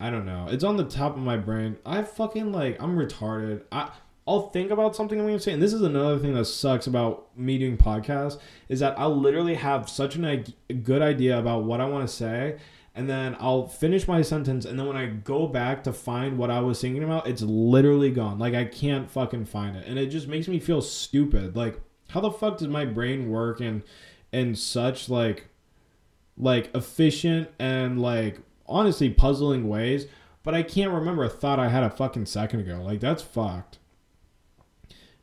I 0.00 0.10
don't 0.10 0.26
know. 0.26 0.46
It's 0.50 0.64
on 0.64 0.76
the 0.76 0.84
top 0.84 1.16
of 1.16 1.22
my 1.22 1.36
brain. 1.36 1.76
I 1.84 2.02
fucking 2.02 2.52
like 2.52 2.80
I'm 2.80 2.96
retarded. 2.96 3.62
I 3.72 3.90
I'll 4.28 4.50
think 4.50 4.70
about 4.70 4.94
something 4.94 5.18
I'm 5.18 5.26
gonna 5.26 5.40
say, 5.40 5.52
and 5.52 5.62
this 5.62 5.72
is 5.72 5.80
another 5.80 6.18
thing 6.18 6.34
that 6.34 6.44
sucks 6.44 6.86
about 6.86 7.36
me 7.36 7.56
doing 7.58 7.78
podcasts 7.78 8.38
is 8.68 8.80
that 8.80 8.98
I'll 8.98 9.18
literally 9.18 9.54
have 9.54 9.88
such 9.88 10.16
an, 10.16 10.24
a 10.26 10.74
good 10.74 11.00
idea 11.00 11.38
about 11.38 11.64
what 11.64 11.80
I 11.80 11.86
want 11.86 12.06
to 12.06 12.14
say, 12.14 12.58
and 12.94 13.08
then 13.08 13.36
I'll 13.40 13.66
finish 13.66 14.06
my 14.06 14.20
sentence, 14.20 14.66
and 14.66 14.78
then 14.78 14.86
when 14.86 14.98
I 14.98 15.06
go 15.06 15.46
back 15.46 15.82
to 15.84 15.94
find 15.94 16.36
what 16.36 16.50
I 16.50 16.60
was 16.60 16.78
thinking 16.78 17.02
about, 17.02 17.26
it's 17.26 17.40
literally 17.40 18.10
gone. 18.10 18.38
Like 18.38 18.52
I 18.52 18.66
can't 18.66 19.10
fucking 19.10 19.46
find 19.46 19.76
it, 19.76 19.86
and 19.86 19.98
it 19.98 20.08
just 20.08 20.28
makes 20.28 20.46
me 20.46 20.60
feel 20.60 20.82
stupid. 20.82 21.56
Like 21.56 21.80
how 22.08 22.20
the 22.20 22.30
fuck 22.30 22.58
does 22.58 22.68
my 22.68 22.84
brain 22.84 23.30
work 23.30 23.60
and 23.60 23.82
and 24.32 24.58
such 24.58 25.08
like 25.08 25.48
like 26.36 26.70
efficient 26.74 27.48
and 27.58 28.00
like 28.00 28.40
honestly 28.66 29.10
puzzling 29.10 29.68
ways, 29.68 30.06
but 30.42 30.54
I 30.54 30.62
can't 30.62 30.92
remember 30.92 31.24
a 31.24 31.28
thought 31.28 31.58
I 31.58 31.68
had 31.68 31.82
a 31.82 31.90
fucking 31.90 32.26
second 32.26 32.60
ago. 32.60 32.80
Like 32.82 33.00
that's 33.00 33.22
fucked. 33.22 33.78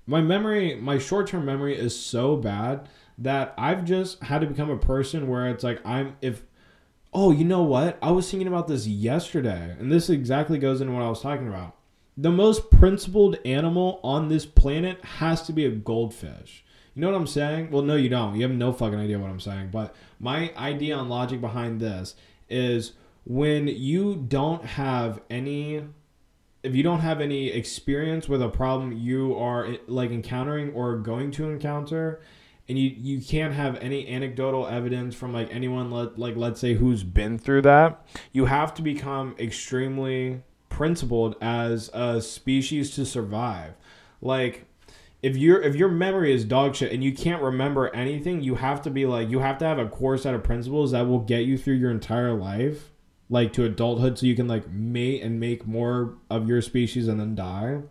My 0.08 0.22
memory, 0.22 0.76
my 0.76 1.00
short-term 1.00 1.46
memory 1.46 1.76
is 1.76 2.00
so 2.00 2.36
bad 2.36 2.88
that 3.18 3.56
I've 3.58 3.86
just 3.86 4.22
had 4.24 4.42
to 4.42 4.48
become 4.48 4.70
a 4.70 4.78
person 4.78 5.28
where 5.28 5.48
it's 5.50 5.64
like 5.64 5.82
I'm 5.86 6.18
if 6.22 6.44
oh, 7.16 7.32
you 7.32 7.46
know 7.46 7.64
what? 7.64 7.98
I 8.02 8.12
was 8.12 8.30
thinking 8.30 8.48
about 8.48 8.68
this 8.68 8.86
yesterday, 8.86 9.74
and 9.80 9.90
this 9.90 10.10
exactly 10.10 10.60
goes 10.60 10.82
into 10.82 10.94
what 10.94 11.02
I 11.02 11.10
was 11.10 11.22
talking 11.22 11.48
about. 11.48 11.78
The 12.18 12.30
most 12.30 12.70
principled 12.70 13.40
animal 13.46 14.02
on 14.04 14.28
this 14.28 14.46
planet 14.46 15.04
has 15.04 15.42
to 15.44 15.54
be 15.54 15.66
a 15.66 15.72
goldfish. 15.72 16.65
You 16.96 17.02
know 17.02 17.12
what 17.12 17.18
I'm 17.18 17.28
saying? 17.28 17.72
Well, 17.72 17.84
no, 17.84 17.96
you 17.96 18.08
don't. 18.08 18.36
You 18.36 18.44
have 18.44 18.52
no 18.52 18.72
fucking 18.72 18.98
idea 18.98 19.20
what 19.20 19.30
I'm 19.30 19.40
saying. 19.40 19.70
But 19.72 19.94
my 20.20 20.54
idea 20.56 20.96
on 20.96 21.10
logic 21.10 21.42
behind 21.42 21.82
this 21.82 22.16
is 22.50 22.94
when 23.26 23.68
you 23.68 24.16
don't 24.16 24.64
have 24.64 25.20
any 25.30 25.84
if 26.64 26.76
you 26.76 26.82
don't 26.82 27.02
have 27.02 27.22
any 27.22 27.50
experience 27.50 28.28
with 28.28 28.42
a 28.42 28.50
problem 28.50 28.92
you 28.92 29.36
are 29.36 29.78
like 29.88 30.12
encountering 30.12 30.72
or 30.74 30.98
going 30.98 31.32
to 31.32 31.50
encounter 31.50 32.22
and 32.68 32.78
you 32.78 32.90
you 32.90 33.22
can't 33.22 33.54
have 33.54 33.78
any 33.78 34.08
anecdotal 34.08 34.68
evidence 34.68 35.16
from 35.16 35.34
like 35.34 35.54
anyone 35.54 35.92
let, 35.92 36.18
like 36.18 36.36
let's 36.36 36.60
say 36.60 36.74
who's 36.76 37.04
been 37.04 37.38
through 37.38 37.62
that 37.62 38.06
you 38.32 38.46
have 38.46 38.74
to 38.74 38.82
become 38.82 39.36
extremely 39.40 40.42
principled 40.70 41.36
as 41.42 41.90
a 41.94 42.22
species 42.22 42.92
to 42.92 43.06
survive 43.06 43.74
like 44.22 44.66
if 45.26 45.36
your 45.36 45.60
if 45.60 45.74
your 45.74 45.90
memory 45.90 46.32
is 46.32 46.46
dog 46.46 46.76
shit 46.76 46.92
and 46.92 47.04
you 47.04 47.12
can't 47.12 47.42
remember 47.42 47.94
anything 47.96 48.44
you 48.44 48.54
have 48.54 48.80
to 48.80 48.92
be 48.92 49.08
like 49.08 49.28
you 49.28 49.40
have 49.40 49.58
to 49.58 49.66
have 49.66 49.80
a 49.80 49.88
core 49.88 50.20
set 50.20 50.36
of 50.36 50.44
principles 50.44 50.92
that 50.92 51.08
will 51.08 51.18
get 51.18 51.46
you 51.46 51.58
through 51.58 51.74
your 51.74 51.90
entire 51.90 52.32
life 52.32 52.92
like 53.28 53.52
to 53.52 53.64
adulthood 53.64 54.20
so 54.20 54.28
you 54.28 54.36
can 54.36 54.48
like 54.48 54.70
mate 54.70 55.24
and 55.24 55.40
make 55.40 55.66
more 55.66 56.14
of 56.30 56.48
your 56.48 56.62
species 56.62 57.08
and 57.08 57.20
then 57.20 57.34
die. 57.34 57.82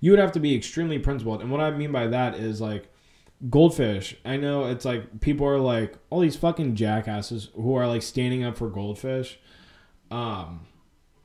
You 0.00 0.12
would 0.12 0.18
have 0.18 0.32
to 0.32 0.40
be 0.40 0.56
extremely 0.56 0.98
principled 0.98 1.42
and 1.42 1.50
what 1.50 1.60
i 1.60 1.70
mean 1.70 1.92
by 1.92 2.06
that 2.06 2.34
is 2.34 2.62
like 2.62 2.90
goldfish. 3.50 4.16
I 4.24 4.38
know 4.38 4.64
it's 4.70 4.86
like 4.86 5.20
people 5.20 5.46
are 5.46 5.58
like 5.58 5.98
all 6.08 6.20
these 6.20 6.36
fucking 6.36 6.76
jackasses 6.76 7.50
who 7.54 7.74
are 7.74 7.86
like 7.86 8.00
standing 8.00 8.42
up 8.42 8.56
for 8.56 8.70
goldfish. 8.70 9.38
Um 10.10 10.66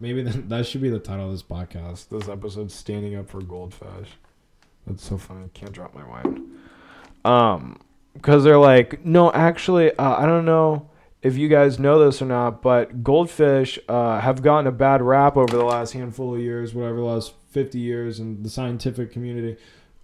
maybe 0.01 0.21
that, 0.29 0.49
that 0.49 0.65
should 0.65 0.81
be 0.81 0.89
the 0.89 0.99
title 0.99 1.27
of 1.27 1.31
this 1.31 1.43
podcast 1.43 2.09
this 2.09 2.27
episode 2.27 2.73
standing 2.73 3.15
up 3.15 3.29
for 3.29 3.41
goldfish 3.41 4.09
that's 4.85 5.05
so 5.05 5.17
funny 5.17 5.45
I 5.45 5.49
can't 5.53 5.71
drop 5.71 5.93
my 5.93 6.07
wine 6.07 6.51
um 7.23 7.77
because 8.13 8.43
they're 8.43 8.57
like 8.57 9.03
no 9.05 9.31
actually 9.31 9.91
uh, 9.97 10.15
i 10.17 10.25
don't 10.25 10.45
know 10.45 10.89
if 11.21 11.37
you 11.37 11.47
guys 11.47 11.79
know 11.79 12.03
this 12.05 12.21
or 12.21 12.25
not 12.25 12.61
but 12.61 13.03
goldfish 13.03 13.79
uh, 13.89 14.19
have 14.19 14.41
gotten 14.43 14.67
a 14.67 14.71
bad 14.71 15.01
rap 15.01 15.35
over 15.35 15.57
the 15.57 15.65
last 15.65 15.93
handful 15.93 16.35
of 16.35 16.39
years 16.39 16.73
whatever 16.73 16.97
the 16.97 17.03
last 17.03 17.33
50 17.49 17.79
years 17.79 18.19
in 18.19 18.43
the 18.43 18.49
scientific 18.49 19.11
community 19.11 19.57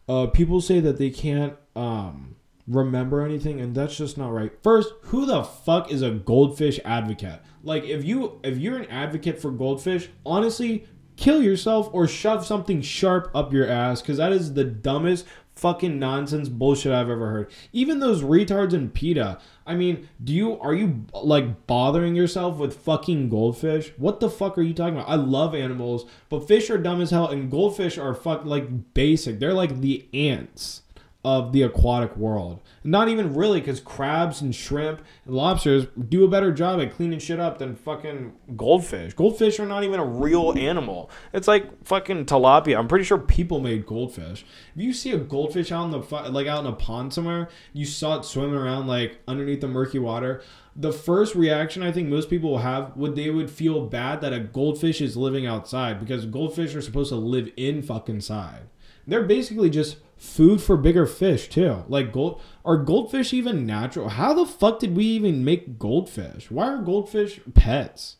uh, 0.09 0.27
people 0.27 0.61
say 0.61 0.79
that 0.79 0.97
they 0.97 1.09
can't 1.09 1.53
um, 1.75 2.35
remember 2.67 3.21
anything, 3.21 3.59
and 3.61 3.75
that's 3.75 3.95
just 3.95 4.17
not 4.17 4.29
right. 4.29 4.51
First, 4.63 4.93
who 5.03 5.25
the 5.25 5.43
fuck 5.43 5.91
is 5.91 6.01
a 6.01 6.11
goldfish 6.11 6.79
advocate? 6.83 7.41
Like, 7.63 7.83
if 7.83 8.03
you 8.03 8.39
if 8.43 8.57
you're 8.57 8.77
an 8.77 8.87
advocate 8.87 9.39
for 9.39 9.51
goldfish, 9.51 10.09
honestly, 10.25 10.87
kill 11.15 11.41
yourself 11.41 11.89
or 11.91 12.07
shove 12.07 12.45
something 12.45 12.81
sharp 12.81 13.31
up 13.33 13.53
your 13.53 13.67
ass, 13.67 14.01
because 14.01 14.17
that 14.17 14.31
is 14.31 14.53
the 14.53 14.63
dumbest 14.63 15.25
fucking 15.55 15.99
nonsense 15.99 16.49
bullshit 16.49 16.91
I've 16.91 17.09
ever 17.09 17.29
heard. 17.29 17.51
Even 17.71 17.99
those 17.99 18.23
retards 18.23 18.73
in 18.73 18.89
PETA. 18.89 19.39
I 19.65 19.75
mean, 19.75 20.09
do 20.23 20.33
you 20.33 20.59
are 20.59 20.73
you 20.73 21.05
like 21.13 21.67
bothering 21.67 22.15
yourself 22.15 22.57
with 22.57 22.77
fucking 22.77 23.29
goldfish? 23.29 23.93
What 23.97 24.19
the 24.19 24.29
fuck 24.29 24.57
are 24.57 24.63
you 24.63 24.73
talking 24.73 24.95
about? 24.95 25.09
I 25.09 25.15
love 25.15 25.53
animals, 25.53 26.05
but 26.29 26.47
fish 26.47 26.69
are 26.69 26.77
dumb 26.77 27.01
as 27.01 27.11
hell 27.11 27.27
and 27.27 27.51
goldfish 27.51 27.97
are 27.97 28.13
fuck 28.13 28.45
like 28.45 28.93
basic. 28.93 29.39
They're 29.39 29.53
like 29.53 29.81
the 29.81 30.07
ants 30.13 30.81
of 31.23 31.51
the 31.51 31.61
aquatic 31.61 32.17
world. 32.17 32.59
Not 32.83 33.07
even 33.07 33.35
really, 33.35 33.59
because 33.59 33.79
crabs 33.79 34.41
and 34.41 34.55
shrimp 34.55 35.01
and 35.25 35.35
lobsters 35.35 35.85
do 36.09 36.23
a 36.23 36.27
better 36.27 36.51
job 36.51 36.81
at 36.81 36.93
cleaning 36.93 37.19
shit 37.19 37.39
up 37.39 37.59
than 37.59 37.75
fucking 37.75 38.33
goldfish. 38.57 39.13
Goldfish 39.13 39.59
are 39.59 39.67
not 39.67 39.83
even 39.83 39.99
a 39.99 40.05
real 40.05 40.57
animal. 40.57 41.11
It's 41.31 41.47
like 41.47 41.85
fucking 41.85 42.25
tilapia. 42.25 42.77
I'm 42.77 42.87
pretty 42.87 43.05
sure 43.05 43.19
people 43.19 43.59
made 43.59 43.85
goldfish. 43.85 44.43
If 44.75 44.81
you 44.81 44.93
see 44.93 45.11
a 45.11 45.17
goldfish 45.17 45.71
out 45.71 45.85
in 45.85 45.91
the 45.91 45.99
like 46.31 46.47
out 46.47 46.65
in 46.65 46.71
a 46.71 46.75
pond 46.75 47.13
somewhere, 47.13 47.49
you 47.71 47.85
saw 47.85 48.17
it 48.17 48.25
swimming 48.25 48.55
around 48.55 48.87
like 48.87 49.19
underneath 49.27 49.61
the 49.61 49.67
murky 49.67 49.99
water. 49.99 50.41
The 50.75 50.93
first 50.93 51.35
reaction 51.35 51.83
I 51.83 51.91
think 51.91 52.07
most 52.07 52.31
people 52.31 52.51
will 52.51 52.59
have 52.59 52.97
would 52.97 53.15
they 53.15 53.29
would 53.29 53.51
feel 53.51 53.85
bad 53.85 54.21
that 54.21 54.33
a 54.33 54.39
goldfish 54.39 55.01
is 55.01 55.15
living 55.15 55.45
outside 55.45 55.99
because 55.99 56.25
goldfish 56.25 56.73
are 56.73 56.81
supposed 56.81 57.09
to 57.09 57.15
live 57.15 57.51
in 57.57 57.83
fucking 57.83 58.21
side. 58.21 58.69
They're 59.05 59.23
basically 59.23 59.69
just 59.69 59.97
food 60.21 60.61
for 60.61 60.77
bigger 60.77 61.07
fish 61.07 61.49
too. 61.49 61.83
Like 61.87 62.13
gold 62.13 62.39
are 62.63 62.77
goldfish 62.77 63.33
even 63.33 63.65
natural? 63.65 64.09
How 64.09 64.35
the 64.35 64.45
fuck 64.45 64.77
did 64.77 64.95
we 64.95 65.03
even 65.03 65.43
make 65.43 65.79
goldfish? 65.79 66.51
Why 66.51 66.67
are 66.67 66.77
goldfish 66.77 67.39
pets? 67.55 68.17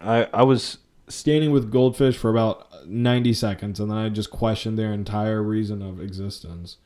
I 0.00 0.28
I 0.34 0.42
was 0.42 0.78
standing 1.08 1.50
with 1.50 1.70
goldfish 1.72 2.16
for 2.16 2.30
about 2.30 2.86
90 2.86 3.32
seconds 3.32 3.80
and 3.80 3.90
then 3.90 3.96
I 3.96 4.10
just 4.10 4.30
questioned 4.30 4.78
their 4.78 4.92
entire 4.92 5.42
reason 5.42 5.80
of 5.80 5.98
existence. 5.98 6.76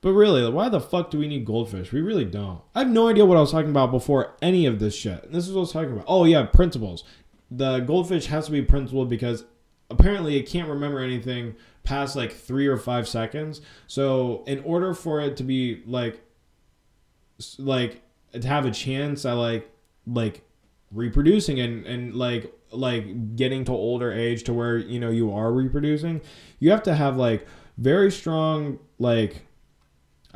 But 0.00 0.12
really, 0.12 0.48
why 0.48 0.68
the 0.68 0.80
fuck 0.80 1.10
do 1.10 1.18
we 1.18 1.26
need 1.26 1.44
goldfish? 1.44 1.90
We 1.90 2.00
really 2.00 2.26
don't. 2.26 2.60
I 2.76 2.80
have 2.80 2.90
no 2.90 3.08
idea 3.08 3.24
what 3.24 3.38
I 3.38 3.40
was 3.40 3.50
talking 3.50 3.70
about 3.70 3.90
before 3.90 4.36
any 4.40 4.66
of 4.66 4.78
this 4.78 4.94
shit. 4.94 5.32
This 5.32 5.48
is 5.48 5.52
what 5.52 5.60
I 5.60 5.62
was 5.62 5.72
talking 5.72 5.92
about. 5.92 6.04
Oh 6.06 6.24
yeah, 6.26 6.44
principles. 6.44 7.02
The 7.50 7.80
goldfish 7.80 8.26
has 8.26 8.46
to 8.46 8.52
be 8.52 8.62
principled 8.62 9.08
because 9.08 9.44
apparently 9.90 10.36
it 10.36 10.48
can't 10.48 10.68
remember 10.68 11.00
anything 11.00 11.56
past 11.84 12.16
like 12.16 12.32
three 12.32 12.66
or 12.66 12.76
five 12.76 13.06
seconds. 13.06 13.60
So 13.86 14.42
in 14.46 14.60
order 14.60 14.94
for 14.94 15.20
it 15.20 15.36
to 15.36 15.44
be 15.44 15.82
like, 15.86 16.20
like 17.58 18.02
to 18.32 18.46
have 18.46 18.66
a 18.66 18.70
chance 18.70 19.24
at 19.24 19.34
like 19.34 19.70
like 20.06 20.42
reproducing 20.90 21.60
and 21.60 21.86
and 21.86 22.14
like 22.14 22.52
like 22.70 23.36
getting 23.36 23.64
to 23.64 23.72
older 23.72 24.12
age 24.12 24.44
to 24.44 24.52
where 24.52 24.76
you 24.78 24.98
know 24.98 25.10
you 25.10 25.32
are 25.32 25.52
reproducing, 25.52 26.20
you 26.58 26.70
have 26.70 26.82
to 26.84 26.94
have 26.94 27.16
like 27.16 27.46
very 27.78 28.10
strong 28.10 28.78
like. 28.98 29.42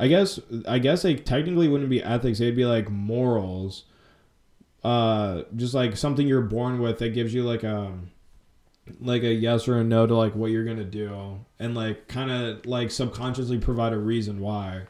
I 0.01 0.07
guess 0.07 0.39
I 0.65 0.79
guess 0.79 1.03
like 1.03 1.25
technically 1.25 1.67
wouldn't 1.67 1.89
be 1.89 2.01
ethics. 2.01 2.39
It'd 2.39 2.55
be 2.55 2.63
like 2.65 2.89
morals. 2.89 3.83
Uh, 4.81 5.41
just 5.57 5.73
like 5.73 5.97
something 5.97 6.25
you're 6.25 6.41
born 6.41 6.79
with 6.79 6.99
that 6.99 7.09
gives 7.09 7.33
you 7.33 7.43
like 7.43 7.63
a 7.63 7.91
like 8.99 9.23
a 9.23 9.33
yes 9.33 9.67
or 9.67 9.77
a 9.79 9.83
no 9.83 10.05
to 10.05 10.15
like 10.15 10.35
what 10.35 10.51
you're 10.51 10.65
gonna 10.65 10.83
do 10.83 11.39
and 11.59 11.75
like 11.75 12.07
kind 12.07 12.31
of 12.31 12.65
like 12.65 12.91
subconsciously 12.91 13.57
provide 13.57 13.93
a 13.93 13.97
reason 13.97 14.39
why. 14.39 14.83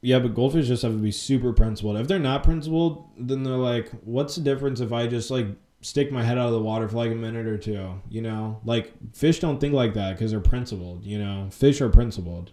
Yeah 0.00 0.18
but 0.18 0.34
goldfish 0.34 0.66
just 0.66 0.82
have 0.82 0.92
to 0.92 0.98
be 0.98 1.10
super 1.10 1.52
principled. 1.52 1.96
If 1.96 2.08
they're 2.08 2.18
not 2.18 2.42
principled 2.44 3.08
then 3.18 3.42
they're 3.42 3.54
like 3.54 3.90
what's 4.02 4.36
the 4.36 4.42
difference 4.42 4.80
if 4.80 4.92
i 4.92 5.06
just 5.06 5.30
like 5.30 5.46
stick 5.80 6.10
my 6.10 6.22
head 6.22 6.38
out 6.38 6.46
of 6.46 6.52
the 6.52 6.60
water 6.60 6.88
for 6.88 6.96
like 6.96 7.12
a 7.12 7.14
minute 7.14 7.46
or 7.46 7.58
two 7.58 8.00
you 8.08 8.22
know? 8.22 8.60
Like 8.64 8.92
fish 9.14 9.40
don't 9.40 9.60
think 9.60 9.74
like 9.74 9.94
that 9.94 10.16
because 10.16 10.30
they're 10.30 10.40
principled 10.40 11.04
you 11.04 11.18
know? 11.18 11.48
Fish 11.50 11.80
are 11.80 11.88
principled. 11.88 12.52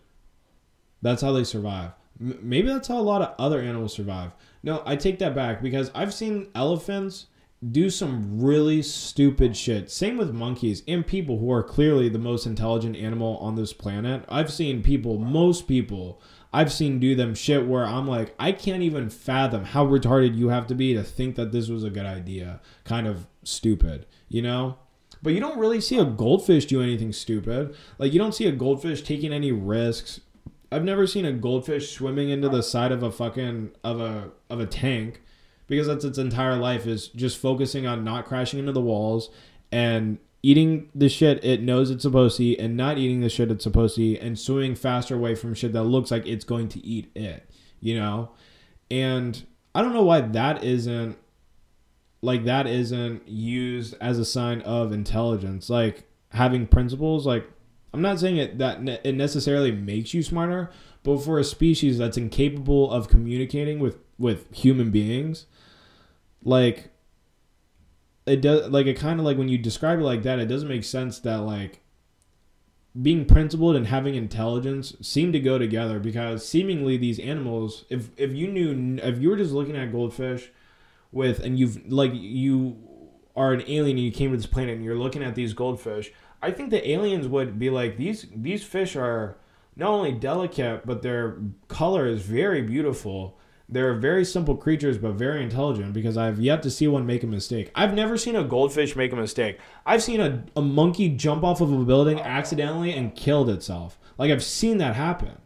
That's 1.02 1.22
how 1.22 1.32
they 1.32 1.44
survive. 1.44 1.92
M- 2.20 2.40
maybe 2.42 2.68
that's 2.68 2.88
how 2.88 3.00
a 3.00 3.02
lot 3.02 3.22
of 3.22 3.34
other 3.40 3.60
animals 3.60 3.94
survive. 3.94 4.32
No 4.64 4.84
i 4.86 4.96
take 4.96 5.20
that 5.20 5.36
back 5.36 5.62
because 5.62 5.92
i've 5.96 6.14
seen 6.14 6.50
elephants 6.56 7.28
do 7.70 7.90
some 7.90 8.42
really 8.42 8.82
stupid 8.82 9.56
shit. 9.56 9.92
Same 9.92 10.18
with 10.18 10.34
monkeys 10.34 10.82
and 10.88 11.06
people 11.06 11.38
who 11.38 11.52
are 11.52 11.62
clearly 11.62 12.10
the 12.10 12.18
most 12.18 12.48
intelligent 12.48 12.96
animal 12.96 13.38
on 13.38 13.56
this 13.56 13.72
planet. 13.72 14.26
I've 14.28 14.52
seen 14.52 14.82
people, 14.82 15.20
most 15.20 15.68
people, 15.68 16.20
I've 16.52 16.74
seen 16.74 17.00
do 17.00 17.16
them 17.16 17.36
shit 17.36 17.68
where 17.68 17.86
I'm 17.86 18.08
like, 18.08 18.34
I 18.40 18.52
can't 18.52 18.82
even 18.82 19.10
fathom 19.10 19.64
how 19.64 19.86
retarded 19.86 20.36
you 20.36 20.50
have 20.50 20.66
to 20.68 20.76
be 20.76 20.94
to 20.96 21.04
think 21.04 21.36
that 21.36 21.52
this 21.52 21.70
was 21.70 21.84
a 21.84 21.92
good 21.92 22.06
idea. 22.06 22.62
Kind 22.84 23.08
of 23.08 23.28
stupid, 23.44 24.08
you 24.28 24.42
know? 24.42 24.78
But 25.22 25.34
you 25.34 25.40
don't 25.40 25.60
really 25.60 25.82
see 25.82 26.00
a 26.00 26.06
goldfish 26.06 26.66
do 26.66 26.82
anything 26.82 27.14
stupid. 27.14 27.76
Like, 28.00 28.12
you 28.12 28.18
don't 28.18 28.34
see 28.34 28.48
a 28.48 28.52
goldfish 28.52 29.04
taking 29.04 29.32
any 29.32 29.52
risks. 29.52 30.20
I've 30.72 30.84
never 30.84 31.06
seen 31.06 31.26
a 31.26 31.32
goldfish 31.32 31.92
swimming 31.92 32.30
into 32.30 32.50
the 32.50 32.64
side 32.64 32.92
of 32.92 33.04
a 33.04 33.12
fucking 33.12 33.72
of 33.84 34.00
a 34.02 34.32
of 34.50 34.60
a 34.60 34.66
tank 34.66 35.22
because 35.72 35.88
that's 35.88 36.04
its 36.04 36.18
entire 36.18 36.58
life 36.58 36.86
is 36.86 37.08
just 37.08 37.38
focusing 37.38 37.88
on 37.88 38.04
not 38.04 38.26
crashing 38.26 38.60
into 38.60 38.74
the 38.74 38.82
walls 38.82 39.30
and 39.72 40.18
eating 40.44 40.90
the 40.94 41.08
shit 41.08 41.42
it 41.46 41.62
knows 41.62 41.90
it's 41.90 42.02
supposed 42.02 42.36
to 42.36 42.44
eat 42.44 42.60
and 42.60 42.76
not 42.76 42.98
eating 42.98 43.22
the 43.22 43.30
shit 43.30 43.50
it's 43.50 43.64
supposed 43.64 43.96
to 43.96 44.04
eat 44.04 44.20
and 44.20 44.38
swimming 44.38 44.76
faster 44.76 45.16
away 45.16 45.34
from 45.34 45.54
shit 45.54 45.72
that 45.72 45.84
looks 45.84 46.12
like 46.12 46.28
it's 46.28 46.44
going 46.44 46.68
to 46.68 46.86
eat 46.86 47.10
it, 47.16 47.50
you 47.80 47.96
know? 47.98 48.32
And 48.92 49.42
I 49.74 49.82
don't 49.82 49.94
know 49.94 50.04
why 50.04 50.20
that 50.20 50.62
isn't 50.62 51.18
like 52.22 52.44
that 52.44 52.68
isn't 52.68 53.26
used 53.26 53.96
as 54.02 54.20
a 54.20 54.26
sign 54.26 54.60
of 54.64 54.92
intelligence. 54.92 55.70
Like 55.70 56.04
having 56.32 56.68
principles, 56.68 57.26
like 57.26 57.50
I'm 57.94 58.02
not 58.02 58.20
saying 58.20 58.38
it 58.38 58.58
that 58.58 58.82
ne- 58.82 59.00
it 59.04 59.16
necessarily 59.16 59.72
makes 59.72 60.14
you 60.14 60.24
smarter, 60.24 60.72
but 61.04 61.18
for 61.20 61.40
a 61.40 61.44
species 61.44 61.98
that's 61.98 62.18
incapable 62.18 62.92
of 62.92 63.10
communicating 63.10 63.80
with 63.80 63.98
with 64.18 64.54
human 64.54 64.92
beings, 64.92 65.46
like 66.44 66.92
it 68.26 68.42
does 68.42 68.70
like 68.70 68.86
it 68.86 68.98
kind 68.98 69.20
of 69.20 69.26
like 69.26 69.38
when 69.38 69.50
you 69.50 69.58
describe 69.58 70.00
it 70.00 70.04
like 70.04 70.24
that 70.24 70.40
it 70.40 70.46
doesn't 70.46 70.70
make 70.70 70.84
sense 70.84 71.20
that 71.20 71.38
like 71.38 71.82
being 73.02 73.26
principled 73.26 73.76
and 73.76 73.88
having 73.88 74.16
intelligence 74.16 74.96
seem 75.02 75.32
to 75.32 75.40
go 75.40 75.58
together 75.58 76.00
because 76.00 76.48
seemingly 76.48 76.98
these 76.98 77.20
animals 77.20 77.86
if 77.90 78.10
if 78.18 78.34
you 78.34 78.48
knew 78.48 79.00
if 79.02 79.20
you 79.20 79.30
were 79.30 79.38
just 79.38 79.54
looking 79.54 79.76
at 79.76 79.92
goldfish 79.92 80.52
with 81.12 81.40
and 81.40 81.58
you've 81.58 81.92
like 81.92 82.12
you 82.14 82.78
are 83.36 83.54
an 83.54 83.64
alien 83.68 83.98
and 83.98 84.06
you 84.06 84.12
came 84.12 84.32
to 84.32 84.38
this 84.38 84.46
planet 84.46 84.76
and 84.76 84.84
you're 84.84 84.98
looking 84.98 85.24
at 85.24 85.36
these 85.36 85.54
goldfish 85.54 86.12
i 86.42 86.52
think 86.52 86.70
the 86.70 86.90
aliens 86.90 87.28
would 87.28 87.58
be 87.60 87.70
like 87.70 87.98
these 87.98 88.28
these 88.36 88.64
fish 88.64 88.96
are 88.96 89.38
not 89.76 89.90
only 89.90 90.12
delicate 90.12 90.86
but 90.86 91.02
their 91.02 91.38
color 91.68 92.08
is 92.08 92.22
very 92.22 92.62
beautiful 92.62 93.38
they're 93.72 93.94
very 93.94 94.26
simple 94.26 94.58
creatures 94.58 94.98
but 94.98 95.14
very 95.14 95.42
intelligent 95.42 95.94
because 95.94 96.18
I've 96.18 96.40
yet 96.42 96.62
to 96.64 96.70
see 96.70 96.90
one 96.90 97.06
make 97.06 97.24
a 97.24 97.28
mistake. 97.28 97.72
I've 97.74 97.94
never 97.94 98.18
seen 98.18 98.36
a 98.36 98.44
goldfish 98.44 98.98
make 98.98 99.14
a 99.14 99.16
mistake. 99.16 99.60
I've 99.86 100.04
seen 100.04 100.20
a, 100.20 100.44
a 100.58 100.62
monkey 100.62 101.08
jump 101.08 101.46
off 101.46 101.62
of 101.62 101.72
a 101.72 101.86
building 101.86 102.20
accidentally 102.20 102.92
and 102.92 103.16
killed 103.16 103.50
itself. 103.50 103.98
Like 104.18 104.30
I've 104.30 104.44
seen 104.44 104.78
that 104.80 104.96
happen. 104.96 105.38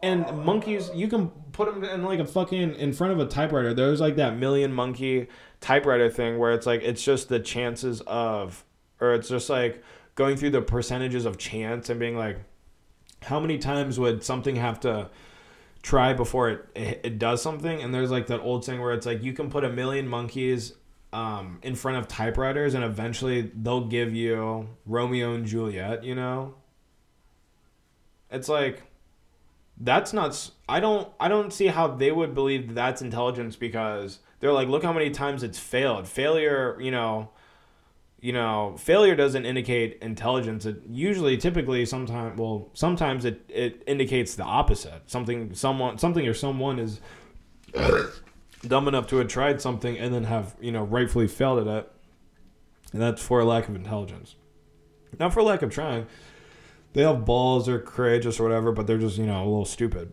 And 0.00 0.44
monkeys, 0.44 0.90
you 0.94 1.08
can 1.08 1.28
put 1.50 1.72
them 1.74 1.82
in 1.82 2.04
like 2.04 2.20
a 2.20 2.24
fucking 2.24 2.76
in 2.76 2.92
front 2.92 3.12
of 3.12 3.18
a 3.18 3.26
typewriter. 3.26 3.74
There's 3.74 4.00
like 4.00 4.14
that 4.16 4.36
million 4.36 4.72
monkey 4.72 5.26
typewriter 5.60 6.08
thing 6.08 6.38
where 6.38 6.52
it's 6.52 6.66
like 6.66 6.82
it's 6.82 7.02
just 7.02 7.28
the 7.28 7.40
chances 7.40 8.00
of 8.02 8.64
or 9.00 9.14
it's 9.14 9.28
just 9.28 9.50
like 9.50 9.82
going 10.16 10.36
through 10.36 10.50
the 10.50 10.62
percentages 10.62 11.24
of 11.24 11.38
chance 11.38 11.88
and 11.88 12.00
being 12.00 12.16
like 12.16 12.38
how 13.22 13.38
many 13.38 13.58
times 13.58 13.98
would 13.98 14.24
something 14.24 14.56
have 14.56 14.80
to 14.80 15.08
try 15.82 16.12
before 16.12 16.50
it, 16.50 16.68
it, 16.74 17.00
it 17.04 17.18
does 17.18 17.40
something? 17.40 17.80
And 17.80 17.94
there's 17.94 18.10
like 18.10 18.26
that 18.26 18.40
old 18.40 18.64
saying 18.64 18.80
where 18.80 18.92
it's 18.92 19.06
like 19.06 19.22
you 19.22 19.32
can 19.32 19.50
put 19.50 19.64
a 19.64 19.70
million 19.70 20.08
monkeys 20.08 20.72
um, 21.12 21.58
in 21.62 21.74
front 21.74 21.98
of 21.98 22.08
typewriters 22.08 22.74
and 22.74 22.82
eventually 22.82 23.52
they'll 23.54 23.86
give 23.86 24.12
you 24.12 24.68
romeo 24.84 25.34
and 25.34 25.46
juliet 25.46 26.02
you 26.02 26.14
know? 26.14 26.54
It's 28.30 28.48
like 28.48 28.82
that's 29.78 30.12
not 30.12 30.50
i 30.68 30.80
don't 30.80 31.08
i 31.20 31.28
don't 31.28 31.52
see 31.52 31.66
how 31.66 31.86
they 31.86 32.10
would 32.10 32.34
believe 32.34 32.74
that's 32.74 33.02
intelligence 33.02 33.56
because 33.56 34.20
they're 34.40 34.52
like 34.52 34.68
look 34.68 34.82
how 34.82 34.92
many 34.92 35.10
times 35.10 35.42
it's 35.42 35.58
failed. 35.58 36.08
Failure 36.08 36.76
you 36.80 36.90
know 36.90 37.30
you 38.20 38.32
know, 38.32 38.76
failure 38.78 39.14
doesn't 39.14 39.44
indicate 39.44 39.98
intelligence. 40.00 40.64
It 40.66 40.82
usually, 40.88 41.36
typically, 41.36 41.84
sometimes, 41.84 42.38
well, 42.38 42.70
sometimes 42.72 43.24
it, 43.24 43.42
it 43.48 43.82
indicates 43.86 44.34
the 44.34 44.44
opposite. 44.44 45.02
Something, 45.06 45.54
someone, 45.54 45.98
something 45.98 46.26
or 46.26 46.34
someone 46.34 46.78
is 46.78 47.00
dumb 48.66 48.88
enough 48.88 49.06
to 49.08 49.16
have 49.16 49.28
tried 49.28 49.60
something 49.60 49.98
and 49.98 50.14
then 50.14 50.24
have, 50.24 50.56
you 50.60 50.72
know, 50.72 50.84
rightfully 50.84 51.28
failed 51.28 51.66
at 51.66 51.84
it. 51.84 51.92
And 52.92 53.02
that's 53.02 53.22
for 53.22 53.44
lack 53.44 53.68
of 53.68 53.76
intelligence. 53.76 54.36
Not 55.18 55.32
for 55.32 55.42
lack 55.42 55.62
of 55.62 55.70
trying. 55.70 56.06
They 56.94 57.02
have 57.02 57.26
balls 57.26 57.68
or 57.68 57.78
courageous 57.78 58.40
or 58.40 58.44
whatever, 58.44 58.72
but 58.72 58.86
they're 58.86 58.98
just, 58.98 59.18
you 59.18 59.26
know, 59.26 59.42
a 59.42 59.44
little 59.44 59.64
stupid 59.66 60.12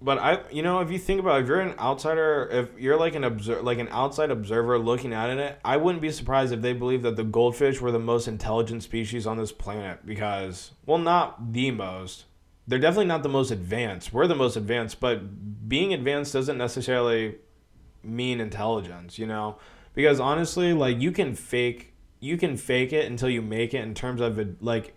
but 0.00 0.18
I, 0.18 0.40
you 0.52 0.62
know, 0.62 0.80
if 0.80 0.90
you 0.92 0.98
think 0.98 1.20
about, 1.20 1.38
it, 1.38 1.42
if 1.42 1.48
you're 1.48 1.60
an 1.60 1.76
outsider, 1.78 2.48
if 2.52 2.80
you're 2.80 2.96
like 2.96 3.14
an 3.16 3.24
observer, 3.24 3.62
like 3.62 3.78
an 3.78 3.88
outside 3.90 4.30
observer 4.30 4.78
looking 4.78 5.12
at 5.12 5.30
it, 5.30 5.58
I 5.64 5.76
wouldn't 5.76 6.02
be 6.02 6.12
surprised 6.12 6.52
if 6.52 6.62
they 6.62 6.72
believe 6.72 7.02
that 7.02 7.16
the 7.16 7.24
goldfish 7.24 7.80
were 7.80 7.90
the 7.90 7.98
most 7.98 8.28
intelligent 8.28 8.84
species 8.84 9.26
on 9.26 9.38
this 9.38 9.50
planet 9.50 10.06
because, 10.06 10.70
well, 10.86 10.98
not 10.98 11.52
the 11.52 11.72
most. 11.72 12.26
They're 12.68 12.78
definitely 12.78 13.06
not 13.06 13.22
the 13.22 13.28
most 13.28 13.50
advanced. 13.50 14.12
We're 14.12 14.28
the 14.28 14.36
most 14.36 14.56
advanced, 14.56 15.00
but 15.00 15.68
being 15.68 15.92
advanced 15.92 16.32
doesn't 16.32 16.58
necessarily 16.58 17.36
mean 18.04 18.40
intelligence, 18.40 19.18
you 19.18 19.26
know? 19.26 19.58
Because 19.94 20.20
honestly, 20.20 20.74
like 20.74 21.00
you 21.00 21.10
can 21.10 21.34
fake, 21.34 21.94
you 22.20 22.36
can 22.36 22.56
fake 22.56 22.92
it 22.92 23.06
until 23.06 23.30
you 23.30 23.42
make 23.42 23.74
it 23.74 23.82
in 23.82 23.94
terms 23.94 24.20
of 24.20 24.62
like, 24.62 24.94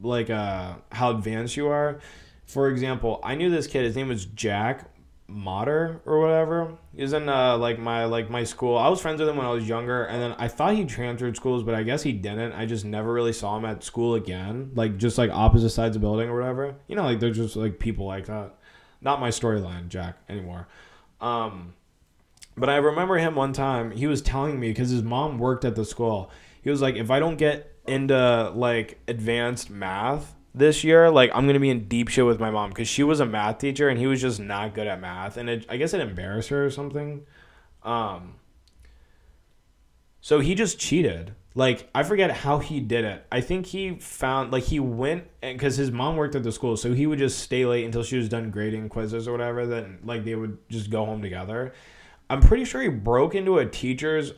like 0.00 0.30
uh, 0.30 0.74
how 0.92 1.10
advanced 1.10 1.56
you 1.56 1.66
are 1.66 1.98
for 2.48 2.70
example, 2.70 3.20
I 3.22 3.34
knew 3.34 3.50
this 3.50 3.66
kid. 3.66 3.84
His 3.84 3.94
name 3.94 4.08
was 4.08 4.24
Jack 4.24 4.90
Motter 5.28 6.00
or 6.06 6.18
whatever. 6.18 6.78
He 6.96 7.02
was 7.02 7.12
in 7.12 7.28
uh, 7.28 7.58
like 7.58 7.78
my 7.78 8.06
like 8.06 8.30
my 8.30 8.42
school. 8.44 8.78
I 8.78 8.88
was 8.88 9.02
friends 9.02 9.20
with 9.20 9.28
him 9.28 9.36
when 9.36 9.44
I 9.44 9.50
was 9.50 9.68
younger, 9.68 10.04
and 10.04 10.20
then 10.20 10.34
I 10.38 10.48
thought 10.48 10.74
he 10.74 10.86
transferred 10.86 11.36
schools, 11.36 11.62
but 11.62 11.74
I 11.74 11.82
guess 11.82 12.02
he 12.02 12.12
didn't. 12.12 12.52
I 12.52 12.64
just 12.64 12.86
never 12.86 13.12
really 13.12 13.34
saw 13.34 13.58
him 13.58 13.66
at 13.66 13.84
school 13.84 14.14
again. 14.14 14.70
Like 14.74 14.96
just 14.96 15.18
like 15.18 15.30
opposite 15.30 15.70
sides 15.70 15.94
of 15.94 16.00
building 16.00 16.30
or 16.30 16.40
whatever. 16.40 16.76
You 16.86 16.96
know, 16.96 17.04
like 17.04 17.20
they're 17.20 17.30
just 17.30 17.54
like 17.54 17.78
people 17.78 18.06
like 18.06 18.24
that. 18.26 18.54
Not 19.02 19.20
my 19.20 19.28
storyline, 19.28 19.88
Jack, 19.88 20.16
anymore. 20.30 20.66
Um, 21.20 21.74
but 22.56 22.70
I 22.70 22.76
remember 22.76 23.18
him 23.18 23.34
one 23.34 23.52
time. 23.52 23.90
He 23.90 24.06
was 24.06 24.22
telling 24.22 24.58
me 24.58 24.70
because 24.70 24.88
his 24.88 25.02
mom 25.02 25.38
worked 25.38 25.66
at 25.66 25.76
the 25.76 25.84
school. 25.84 26.30
He 26.62 26.70
was 26.70 26.80
like, 26.80 26.96
if 26.96 27.10
I 27.10 27.18
don't 27.18 27.36
get 27.36 27.74
into 27.86 28.50
like 28.54 28.98
advanced 29.06 29.68
math 29.68 30.34
this 30.54 30.84
year, 30.84 31.10
like 31.10 31.30
I'm 31.34 31.46
gonna 31.46 31.60
be 31.60 31.70
in 31.70 31.88
deep 31.88 32.08
shit 32.08 32.26
with 32.26 32.40
my 32.40 32.50
mom 32.50 32.70
because 32.70 32.88
she 32.88 33.02
was 33.02 33.20
a 33.20 33.26
math 33.26 33.58
teacher 33.58 33.88
and 33.88 33.98
he 33.98 34.06
was 34.06 34.20
just 34.20 34.40
not 34.40 34.74
good 34.74 34.86
at 34.86 35.00
math, 35.00 35.36
and 35.36 35.48
it, 35.48 35.66
I 35.68 35.76
guess 35.76 35.94
it 35.94 36.00
embarrassed 36.00 36.48
her 36.50 36.64
or 36.64 36.70
something. 36.70 37.26
Um, 37.82 38.34
so 40.20 40.40
he 40.40 40.54
just 40.54 40.78
cheated. 40.78 41.34
Like 41.54 41.88
I 41.94 42.02
forget 42.02 42.30
how 42.30 42.58
he 42.58 42.80
did 42.80 43.04
it. 43.04 43.26
I 43.32 43.40
think 43.40 43.66
he 43.66 43.94
found 43.98 44.52
like 44.52 44.64
he 44.64 44.78
went 44.78 45.24
and 45.42 45.58
because 45.58 45.76
his 45.76 45.90
mom 45.90 46.16
worked 46.16 46.34
at 46.34 46.42
the 46.42 46.52
school, 46.52 46.76
so 46.76 46.92
he 46.92 47.06
would 47.06 47.18
just 47.18 47.38
stay 47.40 47.64
late 47.66 47.84
until 47.84 48.02
she 48.02 48.16
was 48.16 48.28
done 48.28 48.50
grading 48.50 48.88
quizzes 48.90 49.26
or 49.26 49.32
whatever. 49.32 49.66
Then 49.66 49.98
like 50.04 50.24
they 50.24 50.34
would 50.34 50.58
just 50.68 50.90
go 50.90 51.04
home 51.04 51.22
together. 51.22 51.72
I'm 52.30 52.40
pretty 52.40 52.64
sure 52.64 52.82
he 52.82 52.88
broke 52.88 53.34
into 53.34 53.58
a 53.58 53.66
teacher's 53.66 54.32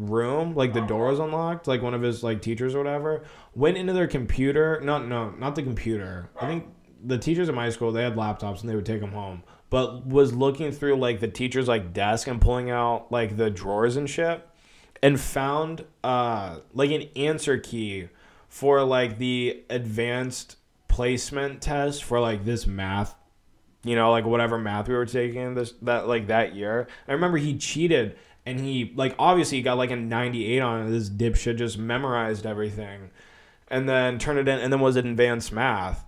room, 0.00 0.54
like 0.54 0.72
the 0.72 0.80
door 0.80 1.08
was 1.08 1.18
unlocked, 1.18 1.68
like 1.68 1.82
one 1.82 1.94
of 1.94 2.02
his 2.02 2.22
like 2.22 2.42
teachers 2.42 2.74
or 2.74 2.78
whatever, 2.78 3.22
went 3.54 3.76
into 3.76 3.92
their 3.92 4.08
computer. 4.08 4.80
No, 4.82 4.98
no, 4.98 5.30
not 5.30 5.54
the 5.54 5.62
computer. 5.62 6.30
I 6.40 6.46
think 6.46 6.66
the 7.04 7.18
teachers 7.18 7.48
at 7.48 7.54
my 7.54 7.70
school 7.70 7.92
they 7.92 8.02
had 8.02 8.16
laptops 8.16 8.60
and 8.60 8.68
they 8.68 8.74
would 8.74 8.86
take 8.86 9.00
them 9.00 9.12
home. 9.12 9.42
But 9.68 10.06
was 10.06 10.32
looking 10.32 10.72
through 10.72 10.96
like 10.96 11.20
the 11.20 11.28
teacher's 11.28 11.68
like 11.68 11.92
desk 11.92 12.26
and 12.26 12.40
pulling 12.40 12.70
out 12.70 13.12
like 13.12 13.36
the 13.36 13.50
drawers 13.50 13.96
and 13.96 14.08
shit, 14.08 14.46
and 15.02 15.20
found 15.20 15.84
uh 16.02 16.58
like 16.74 16.90
an 16.90 17.08
answer 17.14 17.58
key 17.58 18.08
for 18.48 18.82
like 18.82 19.18
the 19.18 19.62
advanced 19.70 20.56
placement 20.88 21.62
test 21.62 22.02
for 22.02 22.18
like 22.18 22.44
this 22.44 22.66
math 22.66 23.14
you 23.84 23.94
know 23.94 24.10
like 24.10 24.24
whatever 24.24 24.58
math 24.58 24.88
we 24.88 24.94
were 24.94 25.06
taking 25.06 25.54
this 25.54 25.72
that 25.82 26.08
like 26.08 26.26
that 26.26 26.54
year 26.54 26.88
i 27.08 27.12
remember 27.12 27.38
he 27.38 27.56
cheated 27.56 28.16
and 28.46 28.60
he 28.60 28.92
like 28.94 29.14
obviously 29.18 29.58
he 29.58 29.62
got 29.62 29.78
like 29.78 29.90
a 29.90 29.96
98 29.96 30.60
on 30.60 30.86
it. 30.86 30.90
This 30.90 31.10
dipshit 31.10 31.56
just 31.56 31.78
memorized 31.78 32.46
everything, 32.46 33.10
and 33.68 33.88
then 33.88 34.18
turned 34.18 34.38
it 34.38 34.48
in, 34.48 34.58
and 34.58 34.72
then 34.72 34.80
was 34.80 34.96
in 34.96 35.06
advanced 35.06 35.52
math. 35.52 36.06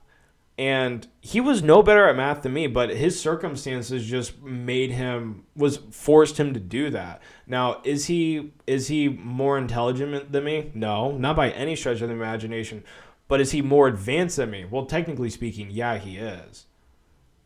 And 0.59 1.09
he 1.21 1.41
was 1.41 1.63
no 1.63 1.83
better 1.83 2.07
at 2.09 2.17
math 2.17 2.43
than 2.43 2.53
me, 2.53 2.67
but 2.67 2.91
his 2.91 3.19
circumstances 3.19 4.05
just 4.07 4.43
made 4.43 4.91
him 4.91 5.45
was 5.57 5.79
forced 5.91 6.39
him 6.39 6.53
to 6.55 6.61
do 6.61 6.91
that. 6.91 7.23
Now, 7.47 7.81
is 7.85 8.07
he 8.07 8.53
is 8.67 8.89
he 8.89 9.09
more 9.09 9.57
intelligent 9.57 10.31
than 10.31 10.45
me? 10.45 10.71
No, 10.75 11.17
not 11.17 11.37
by 11.37 11.51
any 11.51 11.75
stretch 11.75 12.03
of 12.03 12.09
the 12.09 12.15
imagination. 12.15 12.85
But 13.29 13.41
is 13.41 13.53
he 13.53 13.63
more 13.63 13.89
advanced 13.89 14.37
than 14.37 14.51
me? 14.51 14.67
Well, 14.67 14.85
technically 14.85 15.31
speaking, 15.31 15.71
yeah, 15.71 15.97
he 15.97 16.19
is. 16.19 16.67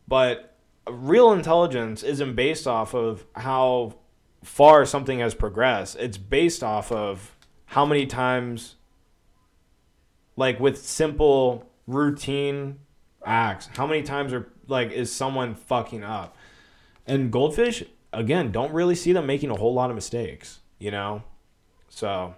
But 0.08 0.56
real 0.88 1.32
intelligence 1.32 2.02
isn't 2.02 2.34
based 2.34 2.66
off 2.66 2.92
of 2.92 3.24
how 3.34 3.94
far 4.46 4.86
something 4.86 5.18
has 5.18 5.34
progressed. 5.34 5.96
It's 5.98 6.16
based 6.16 6.62
off 6.62 6.92
of 6.92 7.36
how 7.66 7.84
many 7.84 8.06
times, 8.06 8.76
like 10.36 10.60
with 10.60 10.78
simple 10.78 11.68
routine 11.86 12.78
acts, 13.24 13.68
how 13.74 13.86
many 13.86 14.02
times 14.02 14.32
are 14.32 14.48
like 14.68 14.92
is 14.92 15.12
someone 15.12 15.54
fucking 15.54 16.04
up? 16.04 16.36
And 17.06 17.30
goldfish, 17.30 17.84
again, 18.12 18.52
don't 18.52 18.72
really 18.72 18.94
see 18.94 19.12
them 19.12 19.26
making 19.26 19.50
a 19.50 19.56
whole 19.56 19.74
lot 19.74 19.90
of 19.90 19.96
mistakes, 19.96 20.60
you 20.78 20.90
know? 20.90 21.22
So 21.88 22.34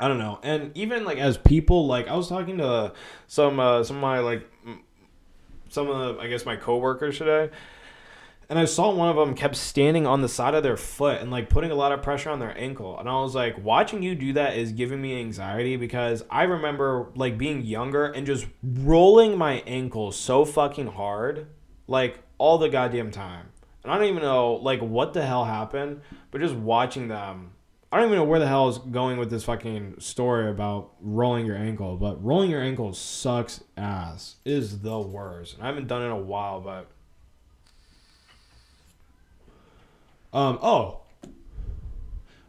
I 0.00 0.08
don't 0.08 0.18
know. 0.18 0.40
And 0.42 0.76
even 0.76 1.04
like 1.04 1.18
as 1.18 1.36
people, 1.36 1.86
like 1.86 2.08
I 2.08 2.16
was 2.16 2.28
talking 2.28 2.58
to 2.58 2.92
some 3.26 3.60
uh, 3.60 3.84
some 3.84 3.96
of 3.96 4.02
my 4.02 4.20
like 4.20 4.48
some 5.68 5.90
of 5.90 6.16
the, 6.16 6.22
I 6.22 6.28
guess 6.28 6.46
my 6.46 6.56
coworkers 6.56 7.18
today, 7.18 7.50
and 8.50 8.58
I 8.58 8.64
saw 8.64 8.90
one 8.94 9.10
of 9.10 9.16
them 9.16 9.34
kept 9.34 9.56
standing 9.56 10.06
on 10.06 10.22
the 10.22 10.28
side 10.28 10.54
of 10.54 10.62
their 10.62 10.78
foot 10.78 11.20
and 11.20 11.30
like 11.30 11.50
putting 11.50 11.70
a 11.70 11.74
lot 11.74 11.92
of 11.92 12.02
pressure 12.02 12.30
on 12.30 12.38
their 12.38 12.56
ankle. 12.58 12.98
And 12.98 13.06
I 13.06 13.20
was 13.20 13.34
like, 13.34 13.62
watching 13.62 14.02
you 14.02 14.14
do 14.14 14.32
that 14.32 14.56
is 14.56 14.72
giving 14.72 15.02
me 15.02 15.20
anxiety 15.20 15.76
because 15.76 16.24
I 16.30 16.44
remember 16.44 17.10
like 17.14 17.36
being 17.36 17.62
younger 17.62 18.06
and 18.06 18.26
just 18.26 18.46
rolling 18.62 19.36
my 19.36 19.62
ankle 19.66 20.12
so 20.12 20.46
fucking 20.46 20.86
hard, 20.86 21.48
like 21.86 22.20
all 22.38 22.56
the 22.56 22.70
goddamn 22.70 23.10
time. 23.10 23.48
And 23.84 23.92
I 23.92 23.98
don't 23.98 24.08
even 24.08 24.22
know 24.22 24.54
like 24.54 24.80
what 24.80 25.12
the 25.12 25.26
hell 25.26 25.44
happened, 25.44 26.00
but 26.30 26.40
just 26.40 26.54
watching 26.54 27.08
them. 27.08 27.52
I 27.92 27.96
don't 27.96 28.06
even 28.06 28.18
know 28.18 28.24
where 28.24 28.40
the 28.40 28.46
hell 28.46 28.68
is 28.68 28.78
going 28.78 29.18
with 29.18 29.30
this 29.30 29.44
fucking 29.44 29.96
story 29.98 30.50
about 30.50 30.92
rolling 31.00 31.46
your 31.46 31.56
ankle, 31.56 31.96
but 31.96 32.22
rolling 32.22 32.50
your 32.50 32.62
ankle 32.62 32.92
sucks 32.94 33.62
ass. 33.76 34.36
It 34.44 34.52
is 34.52 34.80
the 34.80 34.98
worst. 34.98 35.54
And 35.54 35.62
I 35.62 35.66
haven't 35.66 35.86
done 35.86 36.02
it 36.02 36.06
in 36.06 36.12
a 36.12 36.18
while, 36.18 36.60
but 36.60 36.90
Um, 40.32 40.58
oh, 40.62 41.00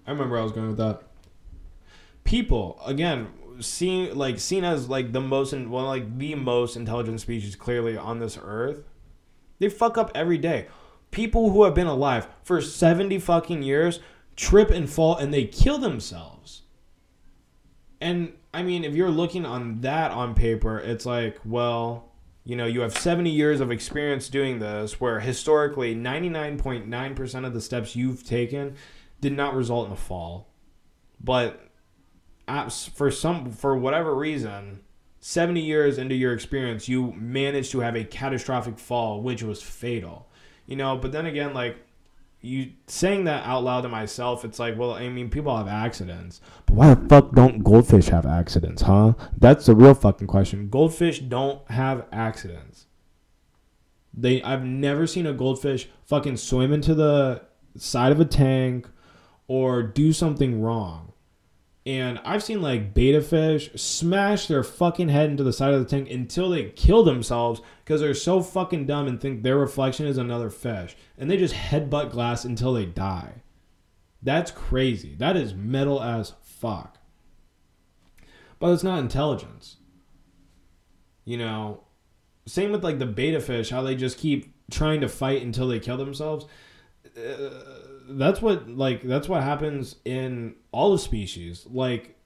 I 0.06 0.12
remember 0.12 0.38
I 0.38 0.44
was 0.44 0.52
going 0.52 0.68
with 0.68 0.78
that. 0.78 1.04
People 2.24 2.80
again, 2.86 3.30
seen 3.60 4.15
like 4.18 4.39
seen 4.39 4.63
as 4.63 4.89
like 4.89 5.12
the 5.12 5.22
most 5.22 5.54
and 5.54 5.70
well 5.72 5.86
like 5.86 6.18
the 6.18 6.36
most 6.36 6.76
intelligent 6.76 7.20
species 7.22 7.56
clearly 7.56 7.98
on 7.98 8.20
this 8.20 8.38
earth. 8.42 8.84
They 9.60 9.70
fuck 9.70 9.98
up 9.98 10.12
every 10.15 10.38
day. 10.38 10.68
People 11.12 11.52
who 11.52 11.63
have 11.63 11.74
been 11.74 11.88
alive 11.88 12.28
for 12.44 12.62
70 12.62 13.20
fucking 13.20 13.63
years 13.63 14.00
trip 14.36 14.70
and 14.70 14.89
fall 14.89 15.18
and 15.18 15.34
they 15.34 15.46
kill 15.46 15.78
themselves. 15.78 16.62
And 18.00 18.34
I 18.54 18.63
mean, 18.63 18.84
if 18.84 18.96
you're 18.96 19.12
looking 19.12 19.46
on 19.46 19.82
that 19.82 20.12
on 20.12 20.34
paper, 20.34 20.80
it's 20.80 21.06
like, 21.06 21.38
well, 21.44 22.09
you 22.50 22.56
know, 22.56 22.66
you 22.66 22.82
have 22.82 22.98
70 22.98 23.30
years 23.30 23.62
of 23.62 23.70
experience 23.70 24.28
doing 24.28 24.58
this, 24.58 25.00
where 25.00 25.20
historically 25.20 25.96
99.9% 25.96 27.46
of 27.46 27.54
the 27.54 27.62
steps 27.62 27.96
you've 27.96 28.26
taken 28.26 28.76
did 29.22 29.34
not 29.34 29.54
result 29.54 29.86
in 29.86 29.94
a 29.94 29.96
fall. 29.96 30.52
But 31.24 31.70
for 32.96 33.12
some, 33.12 33.52
for 33.52 33.78
whatever 33.78 34.16
reason, 34.16 34.80
70 35.20 35.62
years 35.62 36.00
into 36.00 36.16
your 36.16 36.34
experience, 36.34 36.90
you 36.90 37.12
managed 37.12 37.70
to 37.74 37.82
have 37.82 37.96
a 37.96 38.04
catastrophic 38.04 38.80
fall, 38.80 39.22
which 39.22 39.44
was 39.44 39.62
fatal. 39.62 40.28
You 40.66 40.76
know, 40.76 40.98
but 40.98 41.12
then 41.12 41.28
again, 41.28 41.54
like, 41.54 41.78
you 42.41 42.71
saying 42.88 43.25
that 43.25 43.45
out 43.45 43.63
loud 43.63 43.82
to 43.82 43.89
myself, 43.89 44.45
it's 44.45 44.60
like, 44.60 44.78
well, 44.78 44.93
I 44.93 45.10
mean, 45.10 45.30
people 45.30 45.56
have 45.56 45.67
accidents, 45.67 46.39
but 46.65 46.75
why 46.75 46.93
the 46.93 47.10
fuck 47.10 47.34
don't 47.34 47.63
goldfish 47.63 48.08
have 48.08 48.25
accidents, 48.25 48.84
huh? 48.84 49.13
That's 49.38 49.65
the 49.65 49.75
real 49.75 49.93
fucking 49.93 50.28
question. 50.28 50.69
Goldfish 50.69 51.19
don't 51.19 51.69
have 51.69 52.06
accidents. 52.12 52.86
They, 54.13 54.41
I've 54.41 54.63
never 54.63 55.06
seen 55.06 55.25
a 55.25 55.34
goldfish 55.34 55.89
fucking 56.06 56.38
swim 56.38 56.73
into 56.73 56.95
the 56.95 57.41
side 57.78 58.12
of 58.12 58.19
a 58.19 58.25
tank 58.25 58.88
or 59.47 59.84
do 59.84 60.13
something 60.13 60.62
wrong. 60.62 61.09
And 61.89 62.21
I've 62.23 62.43
seen 62.43 62.62
like 62.62 62.93
betta 62.93 63.19
fish 63.19 63.71
smash 63.73 64.45
their 64.45 64.63
fucking 64.63 65.10
head 65.10 65.32
into 65.32 65.43
the 65.43 65.52
side 65.52 65.73
of 65.73 65.80
the 65.80 65.89
tank 65.89 66.08
until 66.12 66.52
they 66.52 66.65
kill 66.65 67.04
themselves 67.04 67.62
because 67.84 67.99
they're 67.99 68.13
so 68.13 68.43
fucking 68.43 68.86
dumb 68.86 69.08
and 69.08 69.19
think 69.19 69.41
their 69.41 69.58
reflection 69.58 70.06
is 70.06 70.19
another 70.19 70.52
fish. 70.52 70.95
And 71.17 71.32
they 71.32 71.36
just 71.36 71.56
headbutt 71.56 72.12
glass 72.12 72.45
until 72.45 72.73
they 72.73 72.86
die. 72.86 73.41
That's 74.21 74.52
crazy. 74.52 75.15
That 75.15 75.36
is 75.36 75.56
metal 75.56 75.99
as 75.99 76.36
fuck. 76.43 76.99
But 78.60 78.71
it's 78.71 78.84
not 78.84 78.99
intelligence. 78.99 79.78
You 81.25 81.38
know, 81.38 81.86
same 82.45 82.71
with 82.71 82.84
like 82.84 82.99
the 82.99 83.08
betta 83.08 83.41
fish, 83.41 83.71
how 83.71 83.82
they 83.82 83.95
just 83.95 84.19
keep 84.19 84.54
trying 84.69 85.02
to 85.02 85.10
fight 85.10 85.41
until 85.41 85.67
they 85.67 85.80
kill 85.80 85.97
themselves. 85.97 86.45
Uh, 87.17 87.49
that's 88.10 88.41
what 88.41 88.69
like 88.69 89.04
that's 89.04 89.30
what 89.30 89.43
happens 89.43 89.95
in 90.06 90.56
all 90.72 90.91
the 90.91 91.00
species. 91.00 91.65
Like 91.69 92.17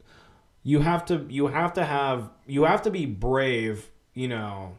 you 0.63 0.79
have 0.79 1.05
to 1.05 1.25
you 1.29 1.47
have 1.47 1.73
to 1.73 1.83
have 1.83 2.29
you 2.45 2.63
have 2.63 2.81
to 2.83 2.91
be 2.91 3.05
brave, 3.05 3.89
you 4.13 4.27
know. 4.27 4.77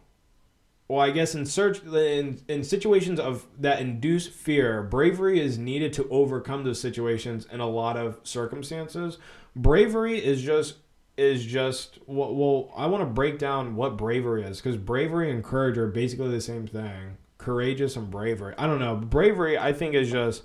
Well, 0.88 1.00
I 1.00 1.10
guess 1.10 1.34
in 1.34 1.46
search 1.46 1.82
in 1.82 2.40
in 2.48 2.64
situations 2.64 3.20
of 3.20 3.46
that 3.58 3.80
induce 3.80 4.26
fear, 4.26 4.82
bravery 4.82 5.40
is 5.40 5.58
needed 5.58 5.92
to 5.94 6.08
overcome 6.08 6.64
those 6.64 6.80
situations 6.80 7.46
in 7.50 7.60
a 7.60 7.68
lot 7.68 7.96
of 7.96 8.18
circumstances. 8.22 9.18
Bravery 9.54 10.22
is 10.22 10.42
just 10.42 10.76
is 11.16 11.44
just 11.44 11.98
well, 12.06 12.34
well 12.34 12.72
I 12.76 12.86
want 12.86 13.02
to 13.02 13.06
break 13.06 13.38
down 13.38 13.76
what 13.76 13.96
bravery 13.96 14.42
is 14.42 14.60
because 14.60 14.76
bravery 14.76 15.30
and 15.30 15.44
courage 15.44 15.78
are 15.78 15.86
basically 15.86 16.30
the 16.30 16.40
same 16.40 16.66
thing. 16.66 17.18
Courageous 17.38 17.96
and 17.96 18.10
bravery. 18.10 18.54
I 18.56 18.66
don't 18.66 18.78
know. 18.78 18.96
Bravery 18.96 19.58
I 19.58 19.72
think 19.72 19.94
is 19.94 20.10
just 20.10 20.42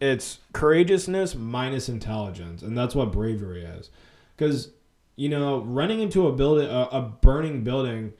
it's 0.00 0.38
courageousness 0.52 1.34
minus 1.34 1.88
intelligence, 1.88 2.62
and 2.62 2.76
that's 2.76 2.94
what 2.94 3.12
bravery 3.12 3.64
is. 3.64 3.90
Because 4.36 4.70
you 5.16 5.30
know, 5.30 5.60
running 5.62 6.00
into 6.00 6.26
a 6.28 6.32
building, 6.32 6.68
a, 6.68 6.88
a 6.92 7.00
burning 7.00 7.64
building, 7.64 8.12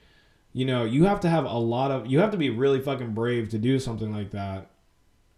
you 0.53 0.65
know, 0.65 0.83
you 0.83 1.05
have 1.05 1.19
to 1.19 1.29
have 1.29 1.45
a 1.45 1.57
lot 1.57 1.91
of, 1.91 2.07
you 2.07 2.19
have 2.19 2.31
to 2.31 2.37
be 2.37 2.49
really 2.49 2.81
fucking 2.81 3.13
brave 3.13 3.49
to 3.49 3.59
do 3.59 3.79
something 3.79 4.11
like 4.11 4.31
that, 4.31 4.71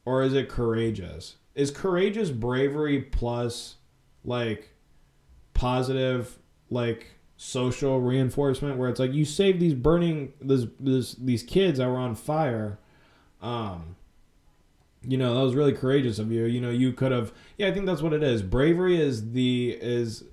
or 0.06 0.24
is 0.24 0.34
it 0.34 0.48
courageous? 0.48 1.36
Is 1.56 1.72
courageous 1.72 2.32
bravery 2.32 3.02
plus 3.02 3.76
like 4.24 4.70
positive 5.54 6.40
like 6.70 7.08
social 7.36 8.00
reinforcement 8.00 8.78
where 8.78 8.90
it's 8.90 9.00
like 9.00 9.14
you 9.14 9.26
saved 9.26 9.60
these 9.60 9.74
burning 9.74 10.32
this 10.42 10.66
this 10.80 11.14
these 11.16 11.44
kids 11.44 11.80
that 11.80 11.88
were 11.88 11.98
on 11.98 12.14
fire 12.14 12.78
um 13.42 13.96
you 15.04 15.18
know 15.18 15.34
that 15.34 15.44
was 15.44 15.56
really 15.56 15.74
courageous 15.74 16.20
of 16.20 16.32
you. 16.32 16.46
You 16.46 16.62
know 16.62 16.70
you 16.70 16.92
could 16.94 17.12
have 17.12 17.32
yeah 17.58 17.68
i 17.68 17.74
think 17.74 17.86
that's 17.86 18.02
what 18.02 18.14
it 18.14 18.24
is. 18.24 18.42
Bravery 18.42 19.00
is 19.00 19.32
the 19.32 19.78
is 19.80 20.24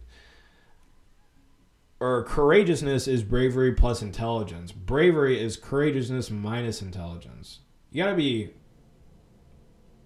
or 1.99 2.25
courageousness 2.25 3.09
is 3.09 3.23
bravery 3.23 3.73
plus 3.73 4.03
intelligence. 4.03 4.73
Bravery 4.73 5.41
is 5.41 5.57
courageousness 5.57 6.31
minus 6.31 6.83
intelligence. 6.83 7.61
You 7.91 8.03
gotta 8.03 8.17
be 8.17 8.51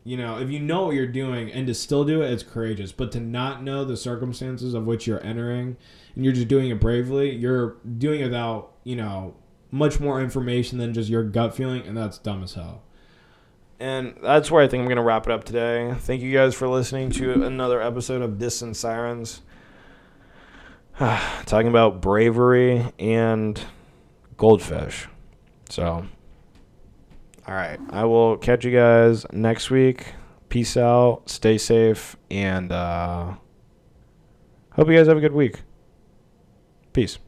you 0.05 0.17
know 0.17 0.39
if 0.39 0.51
you 0.51 0.59
know 0.59 0.87
what 0.87 0.95
you're 0.95 1.07
doing 1.07 1.51
and 1.53 1.67
to 1.67 1.75
still 1.75 2.05
do 2.05 2.23
it 2.23 2.31
it's 2.31 2.43
courageous. 2.43 2.93
But 2.93 3.13
to 3.13 3.21
not 3.21 3.63
know 3.63 3.85
the 3.85 3.97
circumstances 3.97 4.75
of 4.75 4.85
which 4.85 5.07
you're 5.07 5.25
entering 5.25 5.77
and 6.15 6.25
you're 6.25 6.35
just 6.35 6.49
doing 6.49 6.71
it 6.71 6.81
bravely 6.81 7.31
you're 7.35 7.77
doing 7.99 8.21
it 8.21 8.25
without 8.25 8.73
you 8.85 8.97
know 8.97 9.35
much 9.71 10.01
more 10.01 10.21
information 10.21 10.79
than 10.79 10.93
just 10.93 11.09
your 11.09 11.23
gut 11.23 11.55
feeling 11.55 11.83
and 11.87 11.97
that's 11.97 12.19
dumb 12.19 12.43
as 12.43 12.55
hell 12.55 12.83
and 13.81 14.15
that's 14.23 14.51
where 14.51 14.63
I 14.63 14.69
think 14.69 14.83
I'm 14.83 14.87
going 14.87 14.97
to 14.97 15.03
wrap 15.03 15.27
it 15.27 15.33
up 15.33 15.45
today. 15.45 15.95
Thank 16.01 16.21
you 16.21 16.33
guys 16.33 16.55
for 16.55 16.69
listening 16.69 17.11
to 17.13 17.45
another 17.45 17.81
episode 17.81 18.21
of 18.21 18.39
Distant 18.39 18.77
Sirens. 18.77 19.41
Talking 20.99 21.69
about 21.69 22.03
bravery 22.03 22.93
and 22.99 23.59
goldfish. 24.37 25.09
So, 25.71 26.05
all 27.49 27.55
right. 27.55 27.81
I 27.89 28.05
will 28.05 28.37
catch 28.37 28.67
you 28.67 28.71
guys 28.71 29.25
next 29.33 29.71
week. 29.71 30.15
Peace 30.51 30.77
out. 30.77 31.23
Stay 31.27 31.57
safe. 31.57 32.17
And 32.31 32.71
uh, 32.71 33.35
hope 34.73 34.89
you 34.89 34.97
guys 34.97 35.07
have 35.07 35.17
a 35.17 35.21
good 35.21 35.33
week. 35.33 35.63
Peace. 36.93 37.19